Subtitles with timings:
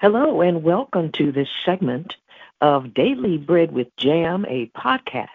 [0.00, 2.16] Hello, and welcome to this segment
[2.62, 5.28] of Daily Bread with Jam, a podcast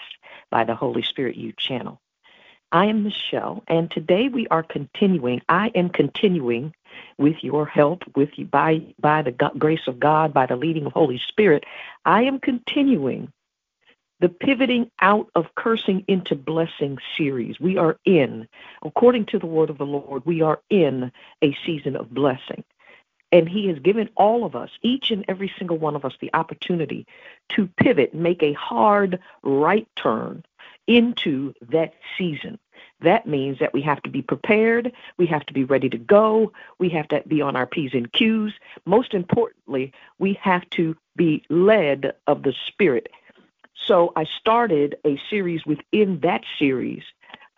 [0.49, 2.01] by the Holy Spirit You channel.
[2.71, 5.43] I am Michelle, and today we are continuing.
[5.47, 6.73] I am continuing
[7.19, 10.93] with your help, with you by by the grace of God, by the leading of
[10.93, 11.63] Holy Spirit.
[12.03, 13.31] I am continuing
[14.19, 17.59] the pivoting out of cursing into blessing series.
[17.59, 18.47] We are in,
[18.81, 21.11] according to the word of the Lord, we are in
[21.43, 22.63] a season of blessing.
[23.35, 26.33] And he has given all of us, each and every single one of us, the
[26.33, 27.05] opportunity
[27.49, 30.45] to pivot, make a hard right turn
[30.87, 32.57] into that season.
[33.01, 36.53] That means that we have to be prepared, we have to be ready to go,
[36.79, 38.53] we have to be on our P's and Q's.
[38.85, 43.09] Most importantly, we have to be led of the Spirit.
[43.73, 47.03] So I started a series within that series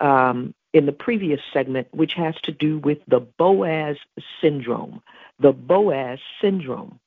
[0.00, 3.96] um, in the previous segment, which has to do with the Boaz
[4.40, 5.02] syndrome.
[5.38, 6.98] The Boaz syndrome.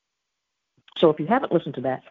[0.98, 2.04] So if you haven't listened to that,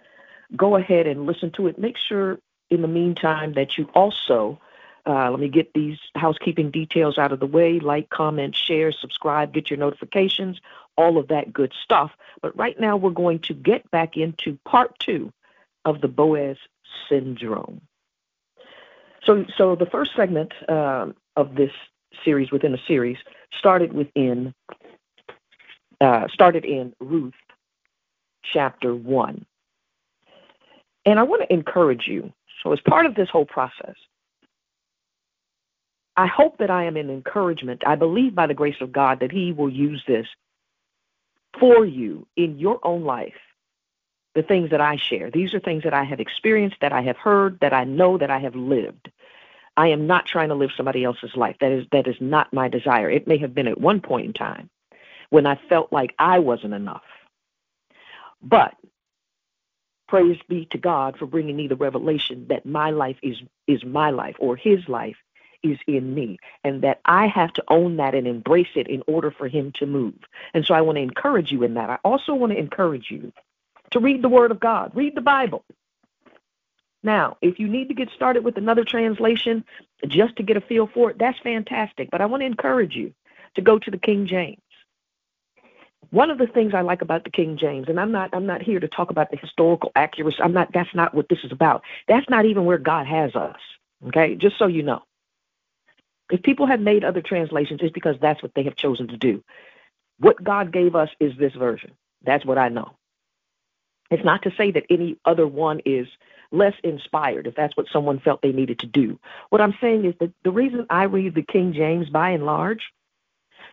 [0.56, 1.78] go ahead and listen to it.
[1.78, 2.39] Make sure
[2.70, 4.61] in the meantime that you also
[5.06, 9.53] uh, let me get these housekeeping details out of the way like, comment, share, subscribe,
[9.53, 10.61] get your notifications,
[10.97, 12.12] all of that good stuff.
[12.42, 15.33] But right now, we're going to get back into part two
[15.84, 16.58] of the Boaz
[17.08, 17.80] syndrome.
[19.25, 21.73] So, so the first segment um, of this
[22.25, 23.19] series within a series
[23.58, 24.55] started within
[26.01, 27.34] uh, started in Ruth
[28.53, 29.45] chapter one,
[31.05, 32.33] and I want to encourage you.
[32.62, 33.95] So, as part of this whole process,
[36.17, 37.83] I hope that I am an encouragement.
[37.87, 40.27] I believe by the grace of God that He will use this
[41.59, 43.35] for you in your own life.
[44.35, 47.17] The things that I share, these are things that I have experienced, that I have
[47.17, 49.11] heard, that I know, that I have lived.
[49.77, 51.57] I am not trying to live somebody else's life.
[51.61, 53.11] That is that is not my desire.
[53.11, 54.70] It may have been at one point in time
[55.31, 57.03] when I felt like I wasn't enough.
[58.42, 58.75] But
[60.09, 63.36] praise be to God for bringing me the revelation that my life is
[63.67, 65.17] is my life or his life
[65.63, 69.30] is in me and that I have to own that and embrace it in order
[69.30, 70.14] for him to move.
[70.55, 71.91] And so I want to encourage you in that.
[71.91, 73.33] I also want to encourage you
[73.91, 74.92] to read the word of God.
[74.95, 75.64] Read the Bible.
[77.02, 79.64] Now, if you need to get started with another translation
[80.07, 82.11] just to get a feel for it, that's fantastic.
[82.11, 83.14] But I want to encourage you
[83.55, 84.61] to go to the King James.
[86.11, 88.63] One of the things I like about the King James, and I'm not I'm not
[88.63, 90.39] here to talk about the historical accuracy.
[90.43, 91.83] I'm not that's not what this is about.
[92.09, 93.59] That's not even where God has us.
[94.09, 94.35] Okay?
[94.35, 95.03] Just so you know.
[96.31, 99.43] If people have made other translations, it's because that's what they have chosen to do.
[100.19, 101.93] What God gave us is this version.
[102.23, 102.92] That's what I know.
[104.11, 106.07] It's not to say that any other one is
[106.53, 109.19] less inspired if that's what someone felt they needed to do.
[109.51, 112.83] What I'm saying is that the reason I read the King James by and large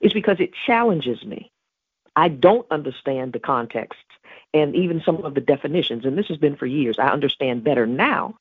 [0.02, 1.52] is because it challenges me.
[2.18, 4.00] I don't understand the context
[4.52, 6.98] and even some of the definitions, and this has been for years.
[6.98, 8.40] I understand better now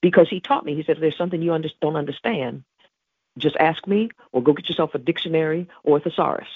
[0.00, 0.74] because he taught me.
[0.74, 2.64] He said, if there's something you under- don't understand,
[3.36, 6.48] just ask me or go get yourself a dictionary or a thesaurus.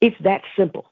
[0.00, 0.86] It's that simple.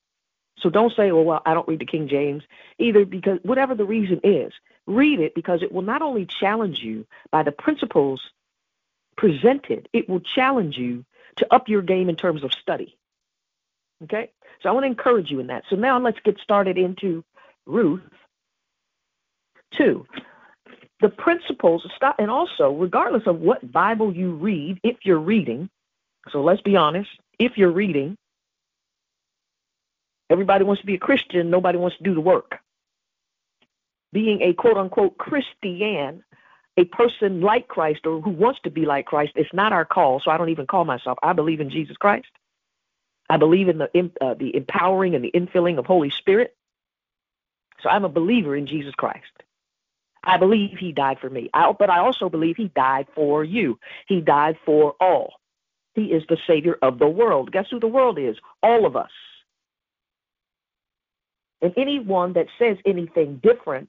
[0.61, 2.45] So don't say, well, well, I don't read the King James
[2.79, 4.53] either because whatever the reason is,
[4.87, 8.23] read it because it will not only challenge you by the principles
[9.17, 11.05] presented, it will challenge you
[11.39, 12.97] to up your game in terms of study.
[14.05, 14.31] Okay?
[14.63, 15.65] So I want to encourage you in that.
[15.69, 17.25] So now let's get started into
[17.67, 18.03] Ruth
[19.73, 20.07] 2.
[21.01, 25.69] The principles, stop, and also, regardless of what Bible you read, if you're reading,
[26.31, 28.17] so let's be honest, if you're reading,
[30.33, 32.57] Everybody wants to be a Christian, nobody wants to do the work.
[34.15, 36.25] Being a quote unquote Christian,
[36.79, 40.21] a person like Christ or who wants to be like Christ, it's not our call,
[40.21, 41.19] so I don't even call myself.
[41.23, 42.29] I believe in Jesus Christ.
[43.33, 46.55] I believe in the uh, the empowering and the infilling of Holy Spirit.
[47.81, 49.33] So I'm a believer in Jesus Christ.
[50.23, 51.49] I believe he died for me.
[51.55, 53.79] I, but I also believe he died for you.
[54.07, 55.33] He died for all.
[55.95, 57.53] He is the Savior of the world.
[57.53, 58.37] Guess who the world is?
[58.63, 59.11] All of us.
[61.63, 63.89] And anyone that says anything different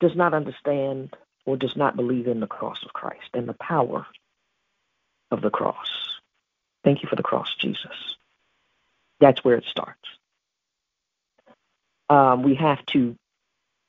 [0.00, 4.06] does not understand or does not believe in the cross of Christ and the power
[5.30, 6.09] of the cross.
[6.84, 8.16] Thank you for the cross, Jesus.
[9.20, 10.08] That's where it starts.
[12.08, 13.16] Um, we have to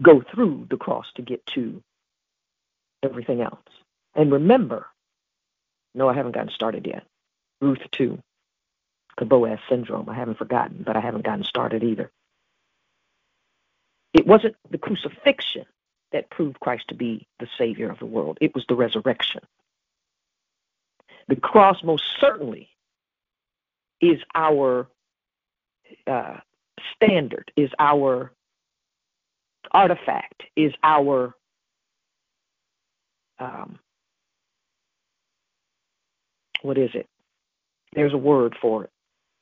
[0.02, 1.82] go through the cross to get to
[3.02, 3.60] everything else.
[4.14, 4.88] And remember,
[5.96, 7.04] no, I haven't gotten started yet.
[7.62, 8.20] Ruth 2
[9.18, 10.10] the Boaz syndrome.
[10.10, 12.12] I haven't forgotten, but I haven't gotten started either.
[14.14, 15.66] It wasn't the crucifixion
[16.12, 19.42] that proved Christ to be the Savior of the world, it was the resurrection.
[21.28, 22.70] The cross most certainly
[24.02, 24.88] is our
[26.08, 26.38] uh,
[26.96, 28.32] standard, is our
[29.72, 31.36] artifact, is our
[33.40, 33.80] um,
[36.62, 37.08] what is it?
[37.94, 38.92] There's a word for it.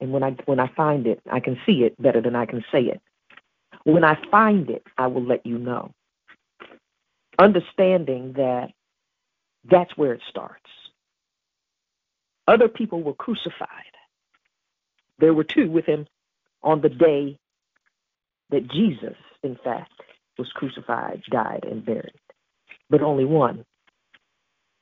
[0.01, 2.63] And when I when I find it, I can see it better than I can
[2.71, 3.01] say it.
[3.83, 5.91] When I find it, I will let you know.
[7.39, 8.69] Understanding that
[9.69, 10.65] that's where it starts.
[12.47, 13.69] Other people were crucified.
[15.19, 16.07] There were two with him
[16.63, 17.37] on the day
[18.51, 19.91] that Jesus, in fact,
[20.37, 22.13] was crucified, died, and buried.
[22.89, 23.65] But only one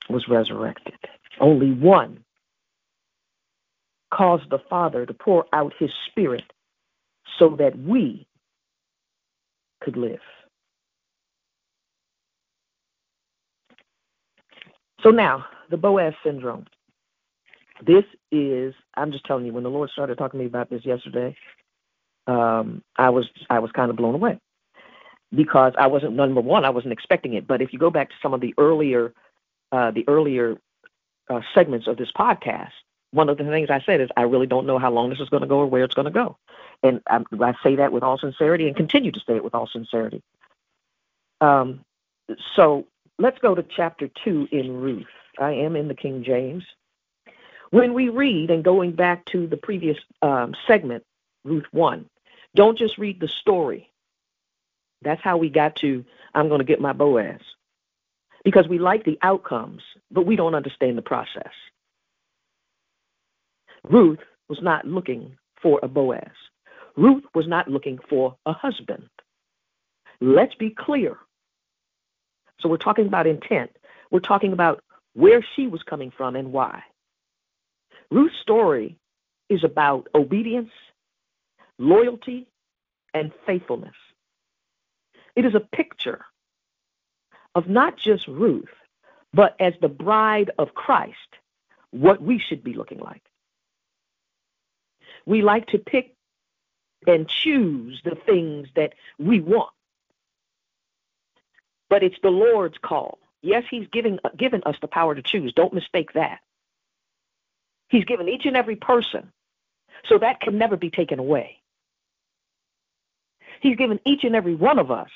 [0.09, 0.95] was resurrected.
[1.39, 2.23] Only one
[4.13, 6.43] caused the Father to pour out his Spirit
[7.39, 8.27] so that we
[9.81, 10.19] could live.
[15.03, 16.65] So now, the Boaz syndrome.
[17.85, 20.85] This is, I'm just telling you, when the Lord started talking to me about this
[20.85, 21.35] yesterday,
[22.27, 24.39] um, I was I was kind of blown away
[25.33, 27.47] because I wasn't number one, I wasn't expecting it.
[27.47, 29.13] But if you go back to some of the earlier
[29.71, 30.57] uh, the earlier
[31.29, 32.71] uh, segments of this podcast,
[33.11, 35.29] one of the things I said is I really don't know how long this is
[35.29, 36.37] going to go or where it's going to go,
[36.83, 39.67] and I, I say that with all sincerity and continue to say it with all
[39.67, 40.21] sincerity.
[41.41, 41.81] Um,
[42.55, 42.85] so
[43.19, 45.07] let's go to chapter two in Ruth.
[45.39, 46.63] I am in the King James.
[47.71, 51.03] When we read and going back to the previous um, segment,
[51.43, 52.09] Ruth one,
[52.55, 53.91] don't just read the story.
[55.01, 57.41] That's how we got to I'm going to get my Boaz
[58.43, 59.81] because we like the outcomes,
[60.11, 61.51] but we don't understand the process.
[63.83, 64.19] Ruth
[64.49, 66.31] was not looking for a Boaz.
[66.95, 69.09] Ruth was not looking for a husband.
[70.19, 71.17] Let's be clear.
[72.59, 73.71] So we're talking about intent.
[74.11, 74.83] We're talking about
[75.13, 76.81] where she was coming from and why.
[78.11, 78.97] Ruth's story
[79.49, 80.71] is about obedience,
[81.77, 82.47] loyalty,
[83.13, 83.95] and faithfulness.
[85.35, 86.25] It is a picture
[87.55, 88.69] of not just Ruth,
[89.33, 91.15] but as the bride of Christ,
[91.91, 93.23] what we should be looking like.
[95.25, 96.15] We like to pick
[97.05, 99.71] and choose the things that we want.
[101.89, 103.19] But it's the Lord's call.
[103.41, 105.53] Yes, He's giving given us the power to choose.
[105.53, 106.39] Don't mistake that.
[107.89, 109.31] He's given each and every person,
[110.07, 111.61] so that can never be taken away.
[113.61, 115.09] He's given each and every one of us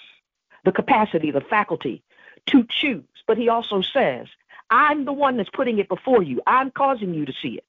[0.64, 2.04] the capacity, the faculty
[2.48, 3.04] to choose.
[3.28, 4.28] But he also says,
[4.70, 6.42] I'm the one that's putting it before you.
[6.46, 7.66] I'm causing you to see it.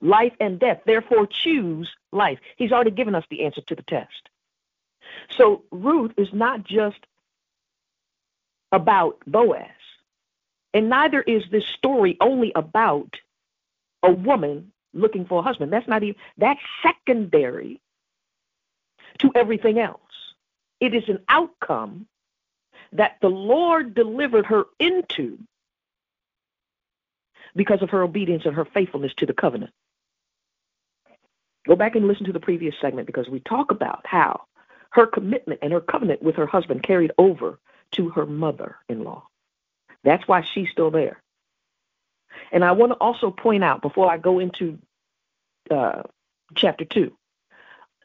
[0.00, 0.80] Life and death.
[0.84, 2.38] Therefore, choose life.
[2.56, 4.28] He's already given us the answer to the test.
[5.30, 6.98] So Ruth is not just
[8.72, 9.68] about Boaz.
[10.74, 13.14] And neither is this story only about
[14.02, 15.72] a woman looking for a husband.
[15.72, 17.80] That's not even that's secondary
[19.18, 20.00] to everything else.
[20.80, 22.06] It is an outcome
[22.92, 25.38] that the Lord delivered her into
[27.56, 29.72] because of her obedience and her faithfulness to the covenant.
[31.66, 34.42] Go back and listen to the previous segment because we talk about how
[34.90, 37.58] her commitment and her covenant with her husband carried over
[37.92, 39.26] to her mother in law.
[40.04, 41.22] That's why she's still there.
[42.50, 44.78] And I want to also point out before I go into
[45.70, 46.02] uh,
[46.54, 47.12] chapter 2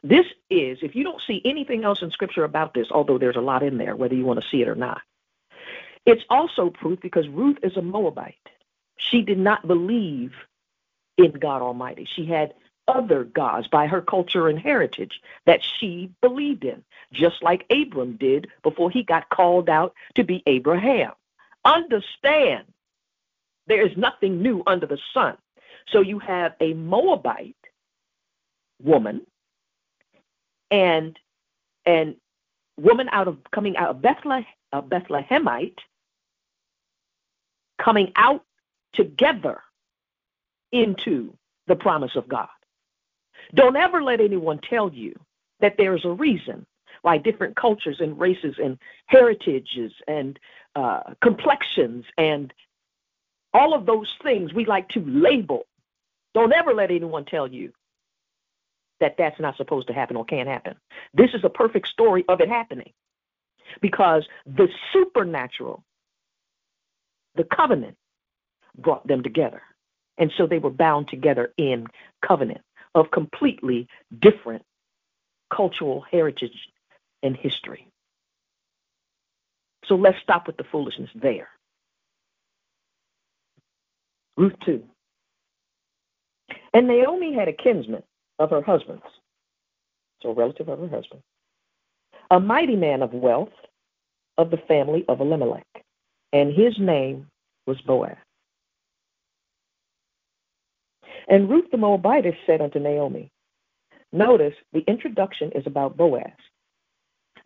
[0.02, 3.40] this is, if you don't see anything else in Scripture about this, although there's a
[3.40, 5.00] lot in there, whether you want to see it or not,
[6.06, 8.34] it's also proof because Ruth is a Moabite.
[8.96, 10.32] She did not believe
[11.16, 12.08] in God Almighty.
[12.14, 12.54] She had
[12.86, 18.48] other gods by her culture and heritage that she believed in, just like Abram did
[18.62, 21.12] before he got called out to be Abraham.
[21.64, 22.64] Understand,
[23.68, 25.36] there is nothing new under the sun.
[25.88, 27.56] So you have a Moabite
[28.82, 29.26] woman
[30.70, 31.18] and
[31.86, 32.16] and
[32.76, 35.78] woman out of coming out of Bethlehem, a Bethlehemite,
[37.78, 38.44] coming out
[38.92, 39.62] together
[40.72, 41.34] into
[41.66, 42.48] the promise of God.
[43.54, 45.14] Don't ever let anyone tell you
[45.60, 46.66] that there's a reason
[47.02, 50.38] why different cultures and races and heritages and
[50.74, 52.52] uh, complexions and
[53.54, 55.64] all of those things we like to label.
[56.34, 57.72] Don't ever let anyone tell you
[59.00, 60.74] that that's not supposed to happen or can't happen.
[61.14, 62.92] This is a perfect story of it happening
[63.80, 65.84] because the supernatural,
[67.36, 67.96] the covenant,
[68.76, 69.62] brought them together.
[70.18, 71.86] And so they were bound together in
[72.26, 72.60] covenant
[72.94, 73.88] of completely
[74.18, 74.62] different
[75.54, 76.56] cultural heritage
[77.22, 77.88] and history.
[79.86, 81.48] So let's stop with the foolishness there.
[84.38, 84.80] Ruth 2.
[86.72, 88.04] And Naomi had a kinsman
[88.38, 89.02] of her husband's,
[90.22, 91.22] so a relative of her husband,
[92.30, 93.52] a mighty man of wealth
[94.38, 95.66] of the family of Elimelech,
[96.32, 97.26] and his name
[97.66, 98.16] was Boaz.
[101.26, 103.30] And Ruth the Moabitess said unto Naomi,
[104.12, 106.30] Notice the introduction is about Boaz,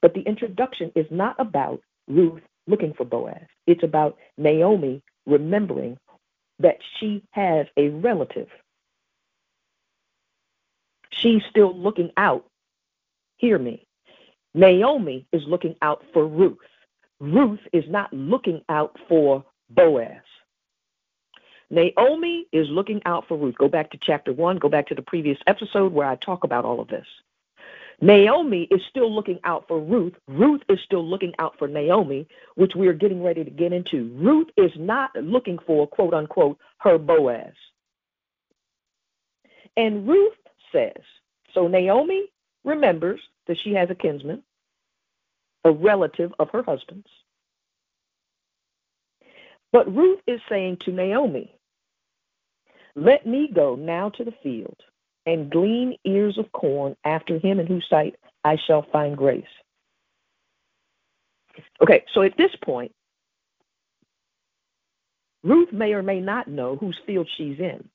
[0.03, 3.47] but the introduction is not about Ruth looking for Boaz.
[3.67, 5.97] It's about Naomi remembering
[6.63, 8.49] that she has a relative.
[11.11, 12.47] She's still looking out.
[13.37, 13.87] Hear me.
[14.55, 16.59] Naomi is looking out for Ruth.
[17.21, 20.23] Ruth is not looking out for Boaz.
[21.71, 23.57] Naomi is looking out for Ruth.
[23.57, 26.65] Go back to chapter one, go back to the previous episode where I talk about
[26.65, 27.07] all of this.
[28.03, 30.15] Naomi is still looking out for Ruth.
[30.27, 34.13] Ruth is still looking out for Naomi, which we are getting ready to get into.
[34.17, 37.55] Ruth is not looking for, quote unquote, her Boaz.
[39.77, 40.35] And Ruth
[40.73, 41.01] says,
[41.55, 42.27] so Naomi
[42.65, 44.43] remembers that she has a kinsman,
[45.65, 47.07] a relative of her husband's.
[49.71, 51.55] But Ruth is saying to Naomi,
[52.97, 54.77] let me go now to the field
[55.27, 59.45] and glean ears of corn after him in whose sight I shall find grace.
[61.83, 62.93] Okay, so at this point,
[65.45, 67.89] Ruth may or may not know whose field she's in,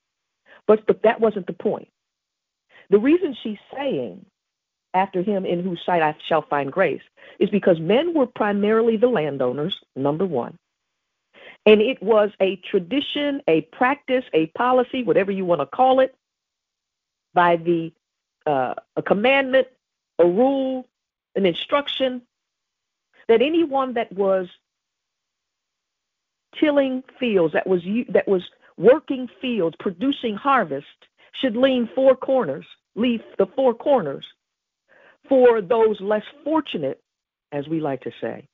[0.67, 1.87] but, but that wasn't the point.
[2.89, 4.25] The reason she's saying,
[4.93, 7.01] after him in whose sight I shall find grace,
[7.39, 10.57] is because men were primarily the landowners, number one.
[11.65, 16.15] And it was a tradition, a practice, a policy, whatever you want to call it,
[17.37, 17.93] by the
[18.47, 19.67] uh, a commandment,
[20.17, 20.87] a rule,
[21.35, 22.23] an instruction
[23.27, 24.47] that anyone that was
[26.59, 28.41] tilling fields, that was that was
[28.75, 30.87] working fields, producing harvest,
[31.39, 32.65] should lean four corners,
[32.95, 34.25] leave the four corners
[35.29, 36.99] for those less fortunate,
[37.51, 38.47] as we like to say,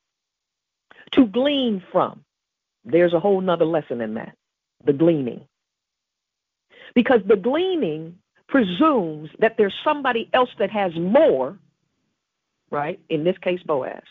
[1.12, 2.26] to glean from.
[2.84, 4.36] There's a whole nother lesson in that
[4.84, 5.48] the gleaning.
[6.94, 11.58] Because the gleaning presumes that there's somebody else that has more,
[12.72, 13.00] right?
[13.10, 14.04] In this case, Boaz.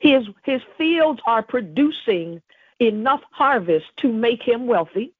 [0.00, 2.40] His, his fields are producing
[2.80, 5.12] enough harvest to make him wealthy.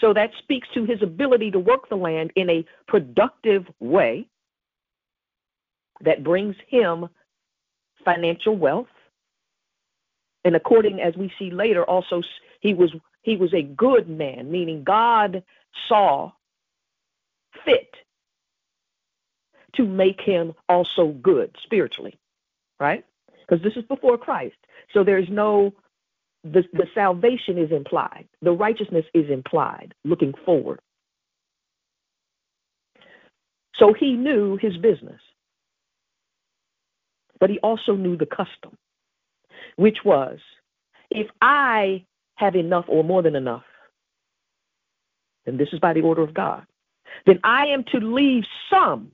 [0.00, 4.28] So that speaks to his ability to work the land in a productive way
[6.02, 7.08] that brings him
[8.04, 8.86] financial wealth
[10.44, 12.22] and according as we see later also
[12.60, 15.42] he was he was a good man meaning god
[15.88, 16.32] saw
[17.64, 17.94] fit
[19.76, 22.14] to make him also good spiritually
[22.80, 23.04] right?
[23.48, 24.56] Because this is before christ.
[24.94, 25.74] So there's no
[26.44, 28.28] the, the salvation is implied.
[28.42, 30.80] The righteousness is implied looking forward.
[33.76, 35.20] So he knew his business.
[37.40, 38.76] But he also knew the custom
[39.76, 40.38] which was
[41.10, 42.04] if I
[42.36, 43.64] have enough or more than enough,
[45.46, 46.66] and this is by the order of God,
[47.24, 49.12] then I am to leave some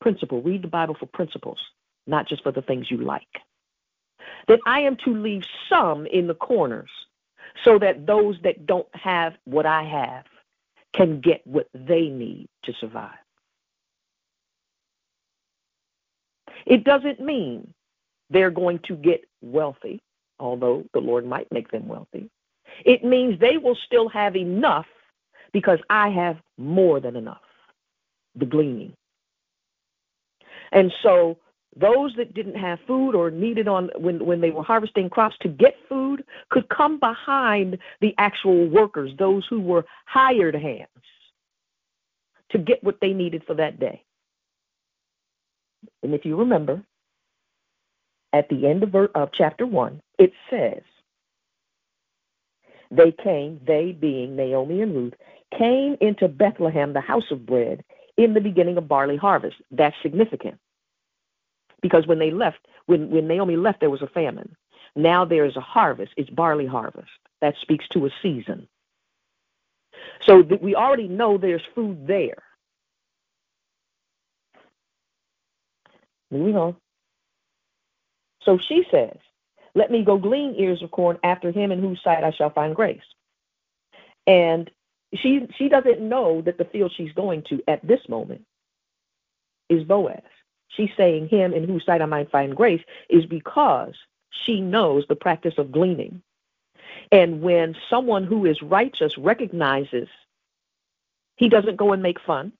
[0.00, 0.42] principle.
[0.42, 1.60] Read the Bible for principles,
[2.06, 3.22] not just for the things you like.
[4.46, 6.90] That I am to leave some in the corners
[7.64, 10.24] so that those that don't have what I have
[10.94, 13.18] can get what they need to survive.
[16.66, 17.72] It doesn't mean
[18.30, 20.00] they're going to get wealthy,
[20.38, 22.30] although the Lord might make them wealthy.
[22.84, 24.86] It means they will still have enough
[25.52, 27.40] because I have more than enough,
[28.34, 28.92] the gleaning.
[30.72, 31.38] And so
[31.76, 35.48] those that didn't have food or needed on when, when they were harvesting crops to
[35.48, 40.88] get food could come behind the actual workers, those who were hired hands,
[42.50, 44.02] to get what they needed for that day.
[46.02, 46.82] And if you remember,
[48.32, 50.82] at the end of, of chapter 1, it says,
[52.90, 55.14] They came, they being Naomi and Ruth,
[55.56, 57.84] came into Bethlehem, the house of bread,
[58.16, 59.56] in the beginning of barley harvest.
[59.70, 60.58] That's significant.
[61.80, 64.56] Because when they left, when, when Naomi left, there was a famine.
[64.96, 66.12] Now there is a harvest.
[66.16, 67.10] It's barley harvest.
[67.40, 68.66] That speaks to a season.
[70.26, 72.42] So th- we already know there's food there.
[76.30, 76.76] Moving on.
[78.42, 79.16] So she says,
[79.78, 82.74] Let me go glean ears of corn after him in whose sight I shall find
[82.74, 83.08] grace.
[84.26, 84.68] And
[85.14, 88.42] she she doesn't know that the field she's going to at this moment
[89.68, 90.24] is Boaz.
[90.66, 93.94] She's saying him in whose sight I might find grace is because
[94.30, 96.22] she knows the practice of gleaning.
[97.12, 100.08] And when someone who is righteous recognizes
[101.36, 102.50] he doesn't go and make fun,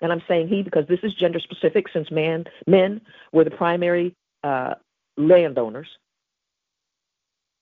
[0.00, 4.16] and I'm saying he because this is gender specific since man men were the primary
[4.42, 4.76] uh,
[5.20, 5.88] landowners.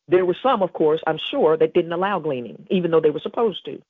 [0.09, 3.21] There were some, of course, I'm sure, that didn't allow gleaning, even though they were
[3.21, 3.83] supposed to.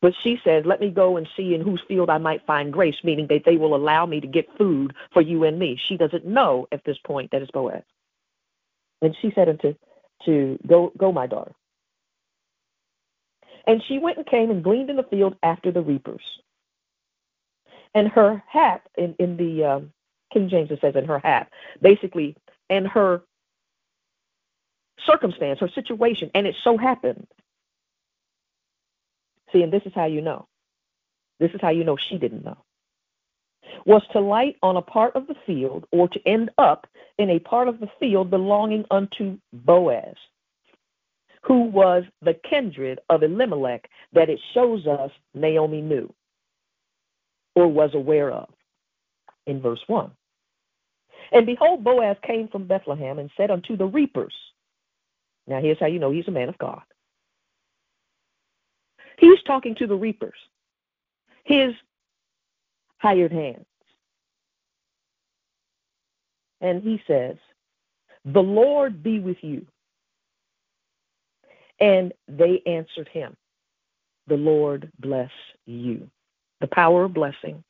[0.00, 2.96] But she says, Let me go and see in whose field I might find grace,
[3.02, 5.78] meaning that they will allow me to get food for you and me.
[5.88, 7.82] She doesn't know at this point that it's Boaz.
[9.02, 9.74] And she said unto
[10.24, 11.52] to go go, my daughter.
[13.66, 16.22] And she went and came and gleaned in the field after the reapers.
[17.94, 19.92] And her hat in, in the um,
[20.32, 21.50] King James it says in her hat,
[21.82, 22.36] basically,
[22.70, 23.22] and her
[25.06, 27.26] circumstance, her situation, and it so happened
[29.52, 30.46] See, and this is how you know.
[31.40, 32.58] This is how you know she didn't know.
[33.86, 36.86] Was to light on a part of the field or to end up
[37.18, 40.16] in a part of the field belonging unto Boaz,
[41.42, 46.12] who was the kindred of Elimelech that it shows us Naomi knew
[47.54, 48.48] or was aware of
[49.46, 50.10] in verse 1.
[51.32, 54.34] And behold, Boaz came from Bethlehem and said unto the reapers,
[55.46, 56.82] Now here's how you know he's a man of God.
[59.18, 60.38] He's talking to the reapers,
[61.44, 61.74] his
[62.98, 63.66] hired hands.
[66.60, 67.36] And he says,
[68.24, 69.66] The Lord be with you.
[71.80, 73.36] And they answered him,
[74.26, 75.30] The Lord bless
[75.66, 76.08] you.
[76.60, 77.62] The power of blessing.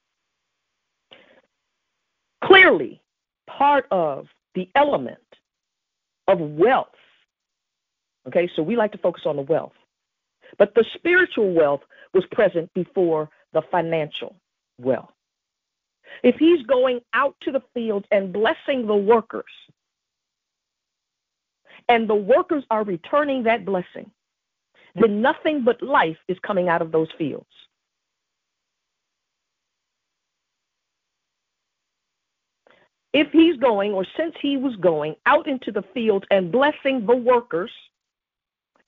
[2.42, 3.02] Clearly,
[3.48, 5.18] part of the element
[6.28, 6.88] of wealth.
[8.26, 9.72] Okay, so we like to focus on the wealth.
[10.58, 11.80] But the spiritual wealth
[12.14, 14.36] was present before the financial
[14.80, 15.10] wealth.
[16.22, 19.44] If he's going out to the fields and blessing the workers,
[21.88, 24.10] and the workers are returning that blessing,
[24.94, 27.46] then nothing but life is coming out of those fields.
[33.12, 37.16] If he's going, or since he was going out into the fields and blessing the
[37.16, 37.71] workers,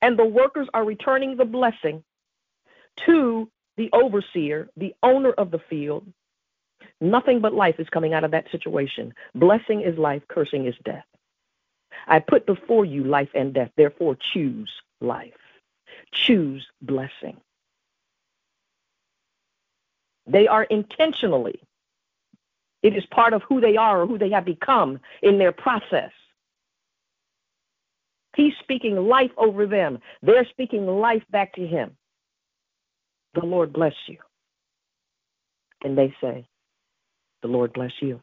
[0.02, 2.02] and the workers are returning the blessing
[3.06, 6.06] to the overseer, the owner of the field,
[7.00, 9.14] nothing but life is coming out of that situation.
[9.34, 11.04] Blessing is life, cursing is death.
[12.06, 15.32] I put before you life and death, therefore choose life.
[16.12, 17.36] Choose blessing.
[20.26, 21.60] They are intentionally,
[22.82, 26.10] it is part of who they are or who they have become in their process
[28.36, 29.98] He's speaking life over them.
[30.22, 31.96] They're speaking life back to him.
[33.34, 34.18] The Lord bless you.
[35.82, 36.46] And they say,
[37.42, 38.20] The Lord bless you.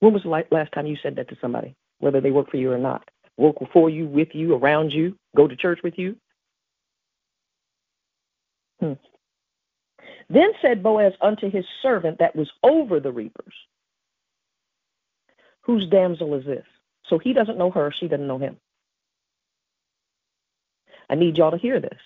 [0.00, 2.72] When was the last time you said that to somebody, whether they work for you
[2.72, 3.08] or not?
[3.36, 6.16] Work for you, with you, around you, go to church with you?
[8.80, 8.92] Hmm.
[10.30, 13.54] Then said Boaz unto his servant that was over the reapers,
[15.62, 16.66] Whose damsel is this?
[17.06, 18.56] So he doesn't know her, she doesn't know him.
[21.08, 21.98] I need y'all to hear this.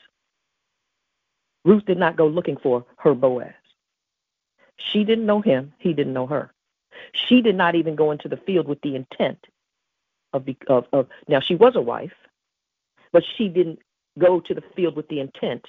[1.65, 3.53] Ruth did not go looking for her Boaz.
[4.77, 6.53] She didn't know him, he didn't know her.
[7.13, 9.45] She did not even go into the field with the intent
[10.33, 12.15] of, of, of now she was a wife,
[13.13, 13.81] but she didn't
[14.19, 15.69] go to the field with the intent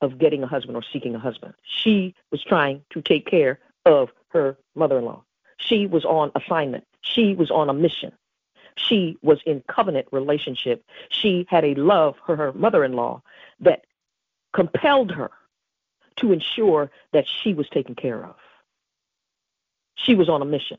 [0.00, 1.54] of getting a husband or seeking a husband.
[1.62, 5.24] She was trying to take care of her mother in law.
[5.58, 8.12] She was on assignment, she was on a mission
[8.76, 10.84] she was in covenant relationship.
[11.08, 13.22] She had a love for her mother-in-law
[13.60, 13.84] that
[14.52, 15.30] compelled her
[16.16, 18.36] to ensure that she was taken care of.
[19.94, 20.78] She was on a mission.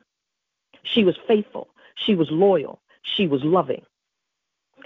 [0.83, 1.69] She was faithful.
[1.95, 2.81] She was loyal.
[3.03, 3.83] She was loving.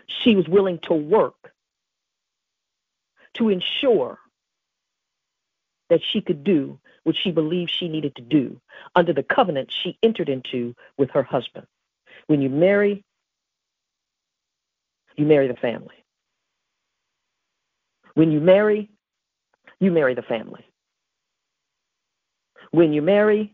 [0.08, 1.54] She was willing to work
[3.36, 4.19] to ensure
[5.89, 8.60] that she could do what she believed she needed to do
[8.95, 11.67] under the covenant she entered into with her husband.
[12.28, 13.04] When you marry,
[15.15, 15.95] you marry the family.
[18.15, 18.89] When you marry,
[19.80, 20.65] you marry the family.
[22.71, 23.54] When you marry,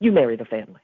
[0.00, 0.80] you marry the family.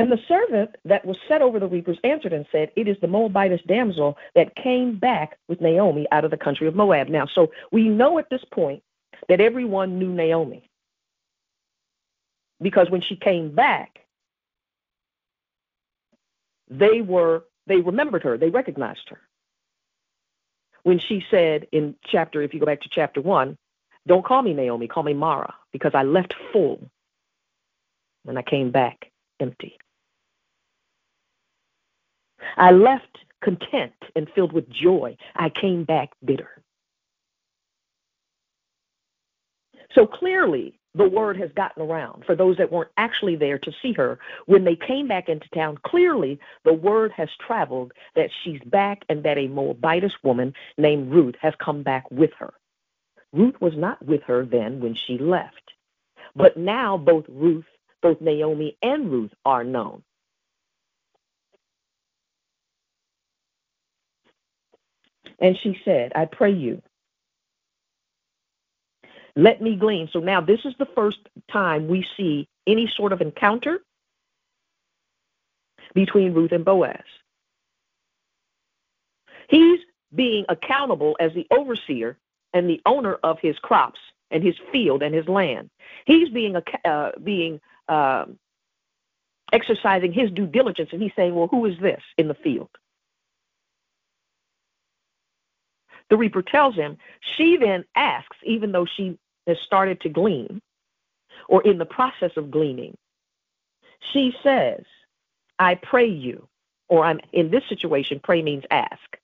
[0.00, 3.06] And the servant that was set over the reapers answered and said, It is the
[3.06, 7.08] Moabitess damsel that came back with Naomi out of the country of Moab.
[7.10, 8.82] Now, so we know at this point
[9.28, 10.70] that everyone knew Naomi
[12.62, 14.00] because when she came back,
[16.70, 19.20] they were they remembered her, they recognized her.
[20.82, 23.58] When she said in chapter, if you go back to chapter one,
[24.06, 26.90] don't call me Naomi, call me Mara, because I left full.
[28.26, 29.76] and I came back empty.
[32.56, 35.16] I left content and filled with joy.
[35.36, 36.62] I came back bitter.
[39.94, 43.92] So clearly, the word has gotten around for those that weren't actually there to see
[43.92, 44.18] her.
[44.46, 49.22] When they came back into town, clearly the word has traveled that she's back and
[49.24, 52.52] that a Moabitess woman named Ruth has come back with her.
[53.32, 55.72] Ruth was not with her then when she left.
[56.34, 57.66] But now both Ruth,
[58.02, 60.02] both Naomi and Ruth are known.
[65.40, 66.82] And she said, I pray you,
[69.36, 70.08] let me glean.
[70.12, 73.80] So now this is the first time we see any sort of encounter
[75.94, 77.02] between Ruth and Boaz.
[79.48, 79.80] He's
[80.14, 82.18] being accountable as the overseer
[82.52, 84.00] and the owner of his crops
[84.30, 85.70] and his field and his land.
[86.06, 88.26] He's being uh, being uh,
[89.52, 92.70] exercising his due diligence, and he's saying, "Well, who is this in the field?"
[96.10, 96.98] The reaper tells him.
[97.36, 100.60] She then asks, even though she has started to glean
[101.48, 102.96] or in the process of gleaning,
[104.12, 104.82] she says,
[105.58, 106.48] I pray you,
[106.88, 109.16] or I'm in this situation, pray means ask.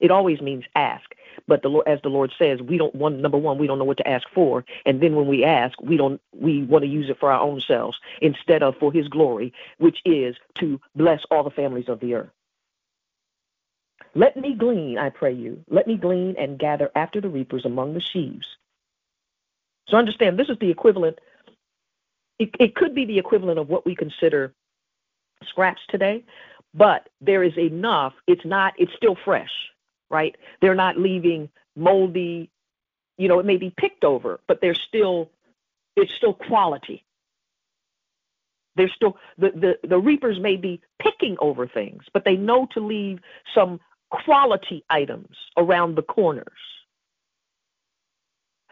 [0.00, 1.04] It always means ask.
[1.46, 3.98] But the as the Lord says, we don't one number one, we don't know what
[3.98, 7.18] to ask for, and then when we ask, we don't we want to use it
[7.18, 11.50] for our own selves instead of for His glory, which is to bless all the
[11.50, 12.30] families of the earth.
[14.14, 15.64] Let me glean, I pray you.
[15.68, 18.46] Let me glean and gather after the reapers among the sheaves.
[19.88, 21.18] So understand, this is the equivalent.
[22.38, 24.52] It, it could be the equivalent of what we consider
[25.44, 26.24] scraps today,
[26.74, 28.14] but there is enough.
[28.26, 28.74] It's not.
[28.78, 29.50] It's still fresh,
[30.10, 30.36] right?
[30.60, 32.50] They're not leaving moldy.
[33.18, 35.30] You know, it may be picked over, but they're still.
[35.96, 37.04] It's still quality.
[38.76, 39.50] They're still the,
[39.82, 43.20] the, the reapers may be picking over things, but they know to leave
[43.54, 43.80] some
[44.12, 46.46] quality items around the corners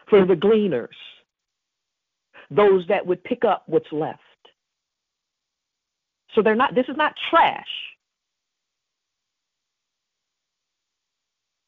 [0.09, 0.95] for the gleaners,
[2.49, 4.19] those that would pick up what's left.
[6.35, 7.67] So they're not, this is not trash.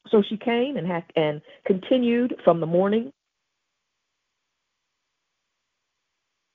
[0.08, 3.10] So she came and had, and continued from the morning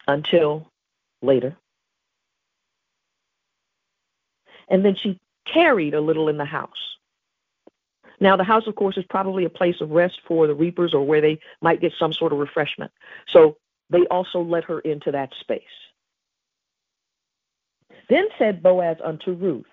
[0.07, 0.67] until
[1.21, 1.57] later.
[4.69, 5.17] And then she
[5.53, 6.88] tarried a little in the house.
[8.19, 11.05] Now, the house, of course, is probably a place of rest for the reapers or
[11.05, 12.91] where they might get some sort of refreshment.
[13.31, 13.57] So
[13.89, 15.63] they also let her into that space.
[18.09, 19.65] Then said Boaz unto Ruth.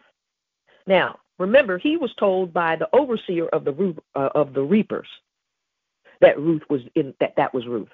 [0.86, 5.08] Now, remember, he was told by the overseer of the uh, of the reapers
[6.20, 7.88] that Ruth was in that that was Ruth.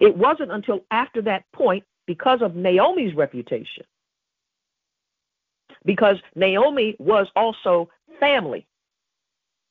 [0.00, 3.84] It wasn't until after that point, because of Naomi's reputation,
[5.84, 8.66] because Naomi was also family.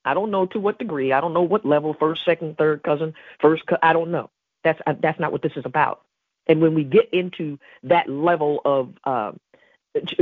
[0.05, 1.11] I don't know to what degree.
[1.11, 3.63] I don't know what level, first, second, third cousin, first.
[3.83, 4.29] I don't know.
[4.63, 6.01] That's uh, that's not what this is about.
[6.47, 9.33] And when we get into that level of uh,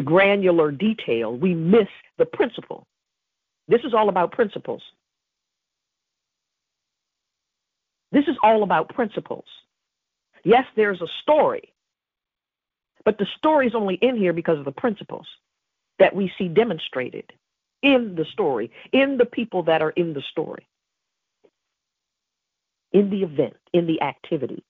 [0.04, 2.88] granular detail, we miss the principle.
[3.68, 4.82] This is all about principles.
[8.12, 9.46] This is all about principles.
[10.44, 11.74] Yes, there's a story,
[13.04, 15.28] but the story is only in here because of the principles
[16.00, 17.32] that we see demonstrated
[17.82, 20.68] in the story, in the people that are in the story,
[22.92, 24.64] in the event, in the activity.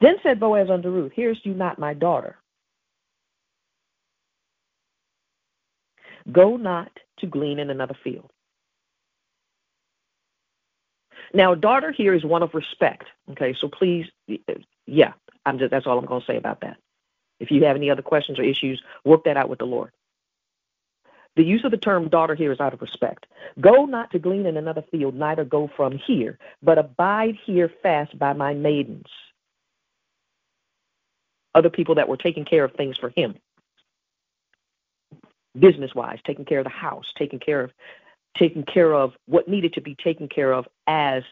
[0.00, 2.36] Then said Boaz unto Ruth, Hearest you not my daughter?
[6.30, 8.30] Go not to glean in another field.
[11.34, 13.06] Now, daughter here is one of respect.
[13.32, 14.06] Okay, so please,
[14.86, 15.12] yeah,
[15.44, 16.76] I'm just that's all I'm going to say about that.
[17.40, 19.92] If you have any other questions or issues, work that out with the Lord.
[21.36, 23.26] The use of the term daughter here is out of respect.
[23.60, 28.18] Go not to glean in another field, neither go from here, but abide here fast
[28.18, 29.06] by my maidens.
[31.54, 33.34] Other people that were taking care of things for him,
[35.58, 37.72] business wise, taking care of the house, taking care of
[38.38, 41.22] taking care of what needed to be taken care of as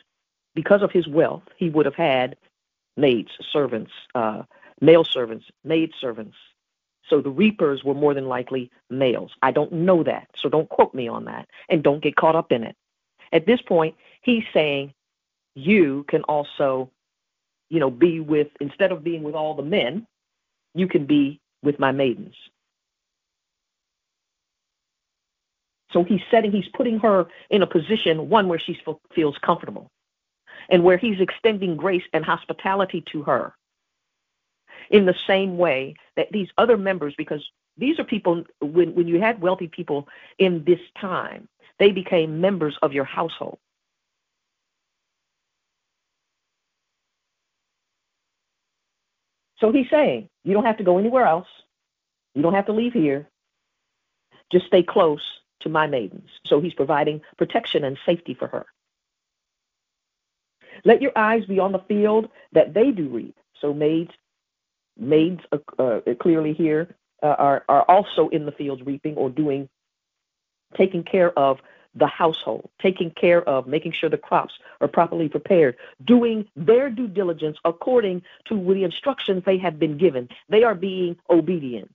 [0.55, 2.37] because of his wealth, he would have had
[2.97, 4.43] maids, servants, uh,
[4.81, 6.37] male servants, maid servants.
[7.11, 9.33] So the reapers were more than likely males.
[9.43, 12.53] I don't know that, so don't quote me on that and don't get caught up
[12.53, 12.77] in it.
[13.33, 14.95] At this point, he's saying
[15.55, 16.91] you can also,
[17.71, 20.07] you know, be with, instead of being with all the men,
[20.75, 22.35] you can be with my maidens.
[25.93, 28.79] So he's setting, he's putting her in a position, one where she
[29.15, 29.91] feels comfortable.
[30.69, 33.55] and where he's extending grace and hospitality to her
[34.91, 37.43] in the same way that these other members, because
[37.77, 42.77] these are people, when, when you had wealthy people in this time, they became members
[42.83, 43.59] of your household.
[49.59, 51.49] So he's saying, you don't have to go anywhere else.
[52.35, 53.29] You don't have to leave here.
[54.53, 55.23] Just stay close
[55.61, 56.29] to my maidens.
[56.47, 58.67] So he's providing protection and safety for her.
[60.85, 63.37] Let your eyes be on the field that they do reap.
[63.61, 64.11] So maids,
[64.99, 69.69] maids uh, uh, clearly here uh, are are also in the fields reaping or doing,
[70.77, 71.59] taking care of
[71.95, 77.07] the household, taking care of making sure the crops are properly prepared, doing their due
[77.07, 80.29] diligence according to the instructions they have been given.
[80.49, 81.95] They are being obedient.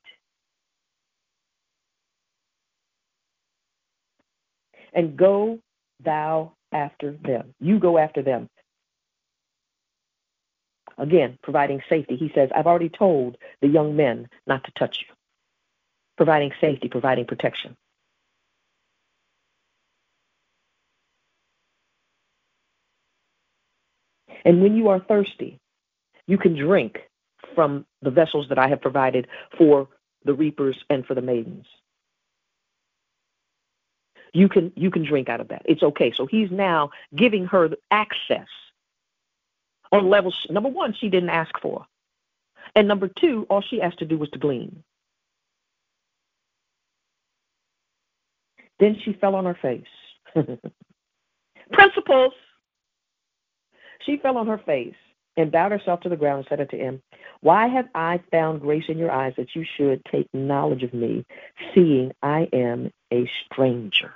[4.94, 5.60] And go
[6.04, 7.54] thou after them.
[7.60, 8.50] You go after them.
[11.00, 12.18] Again, providing safety.
[12.18, 15.16] He says, I've already told the young men not to touch you.
[16.18, 17.78] Providing safety, providing protection.
[24.44, 25.60] And when you are thirsty,
[26.28, 27.00] you can drink
[27.56, 29.88] from the vessels that I have provided for
[30.26, 31.66] the reapers and for the maidens.
[34.34, 35.64] You can you can drink out of that.
[35.66, 36.12] It's okay.
[36.16, 38.48] So he's now giving her access
[39.92, 40.48] on levels.
[40.50, 41.86] Number one, she didn't ask for,
[42.76, 44.84] and number two, all she asked to do was to glean.
[48.80, 49.84] Then she fell on her face.
[51.72, 52.34] Principles.
[54.06, 54.96] She fell on her face
[55.36, 57.02] and bowed herself to the ground and said unto him,
[57.42, 61.26] Why have I found grace in your eyes that you should take knowledge of me,
[61.74, 64.14] seeing I am a stranger?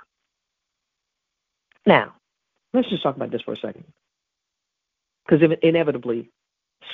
[1.86, 2.14] Now,
[2.72, 3.84] let's just talk about this for a second.
[5.26, 6.30] Because inevitably,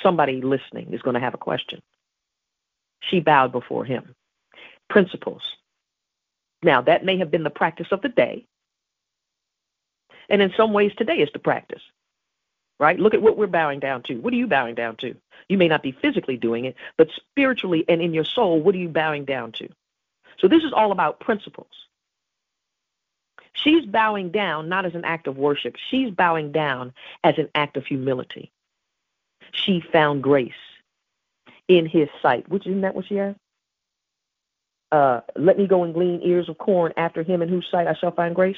[0.03, 1.81] somebody listening is going to have a question.
[3.01, 4.15] She bowed before him.
[4.89, 5.41] Principles.
[6.63, 8.45] Now, that may have been the practice of the day.
[10.29, 11.81] And in some ways, today is the practice
[12.81, 12.99] right?
[12.99, 14.15] Look at what we're bowing down to.
[14.15, 15.15] What are you bowing down to?
[15.47, 18.79] You may not be physically doing it, but spiritually and in your soul, what are
[18.79, 19.69] you bowing down to?
[20.39, 21.67] So this is all about principles.
[23.53, 27.77] She's bowing down not as an act of worship, she's bowing down as an act
[27.77, 28.51] of humility.
[29.51, 30.51] She found grace
[31.67, 32.47] in his sight.
[32.49, 33.37] Which isn't that what she asked?
[34.91, 37.93] Uh, let me go and glean ears of corn after him in whose sight I
[37.93, 38.57] shall find grace.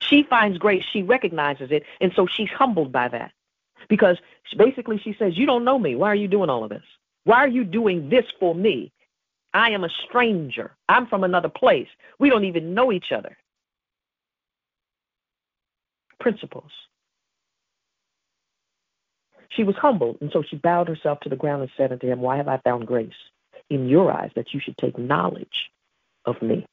[0.00, 3.32] She finds grace, she recognizes it, and so she's humbled by that.
[3.88, 4.16] Because
[4.56, 5.94] basically she says, You don't know me.
[5.94, 6.82] Why are you doing all of this?
[7.24, 8.92] Why are you doing this for me?
[9.54, 10.74] I am a stranger.
[10.88, 11.88] I'm from another place.
[12.18, 13.36] We don't even know each other.
[16.20, 16.70] Principles.
[19.50, 22.20] She was humbled, and so she bowed herself to the ground and said unto him,
[22.20, 23.12] Why have I found grace
[23.68, 25.70] in your eyes that you should take knowledge
[26.24, 26.66] of me,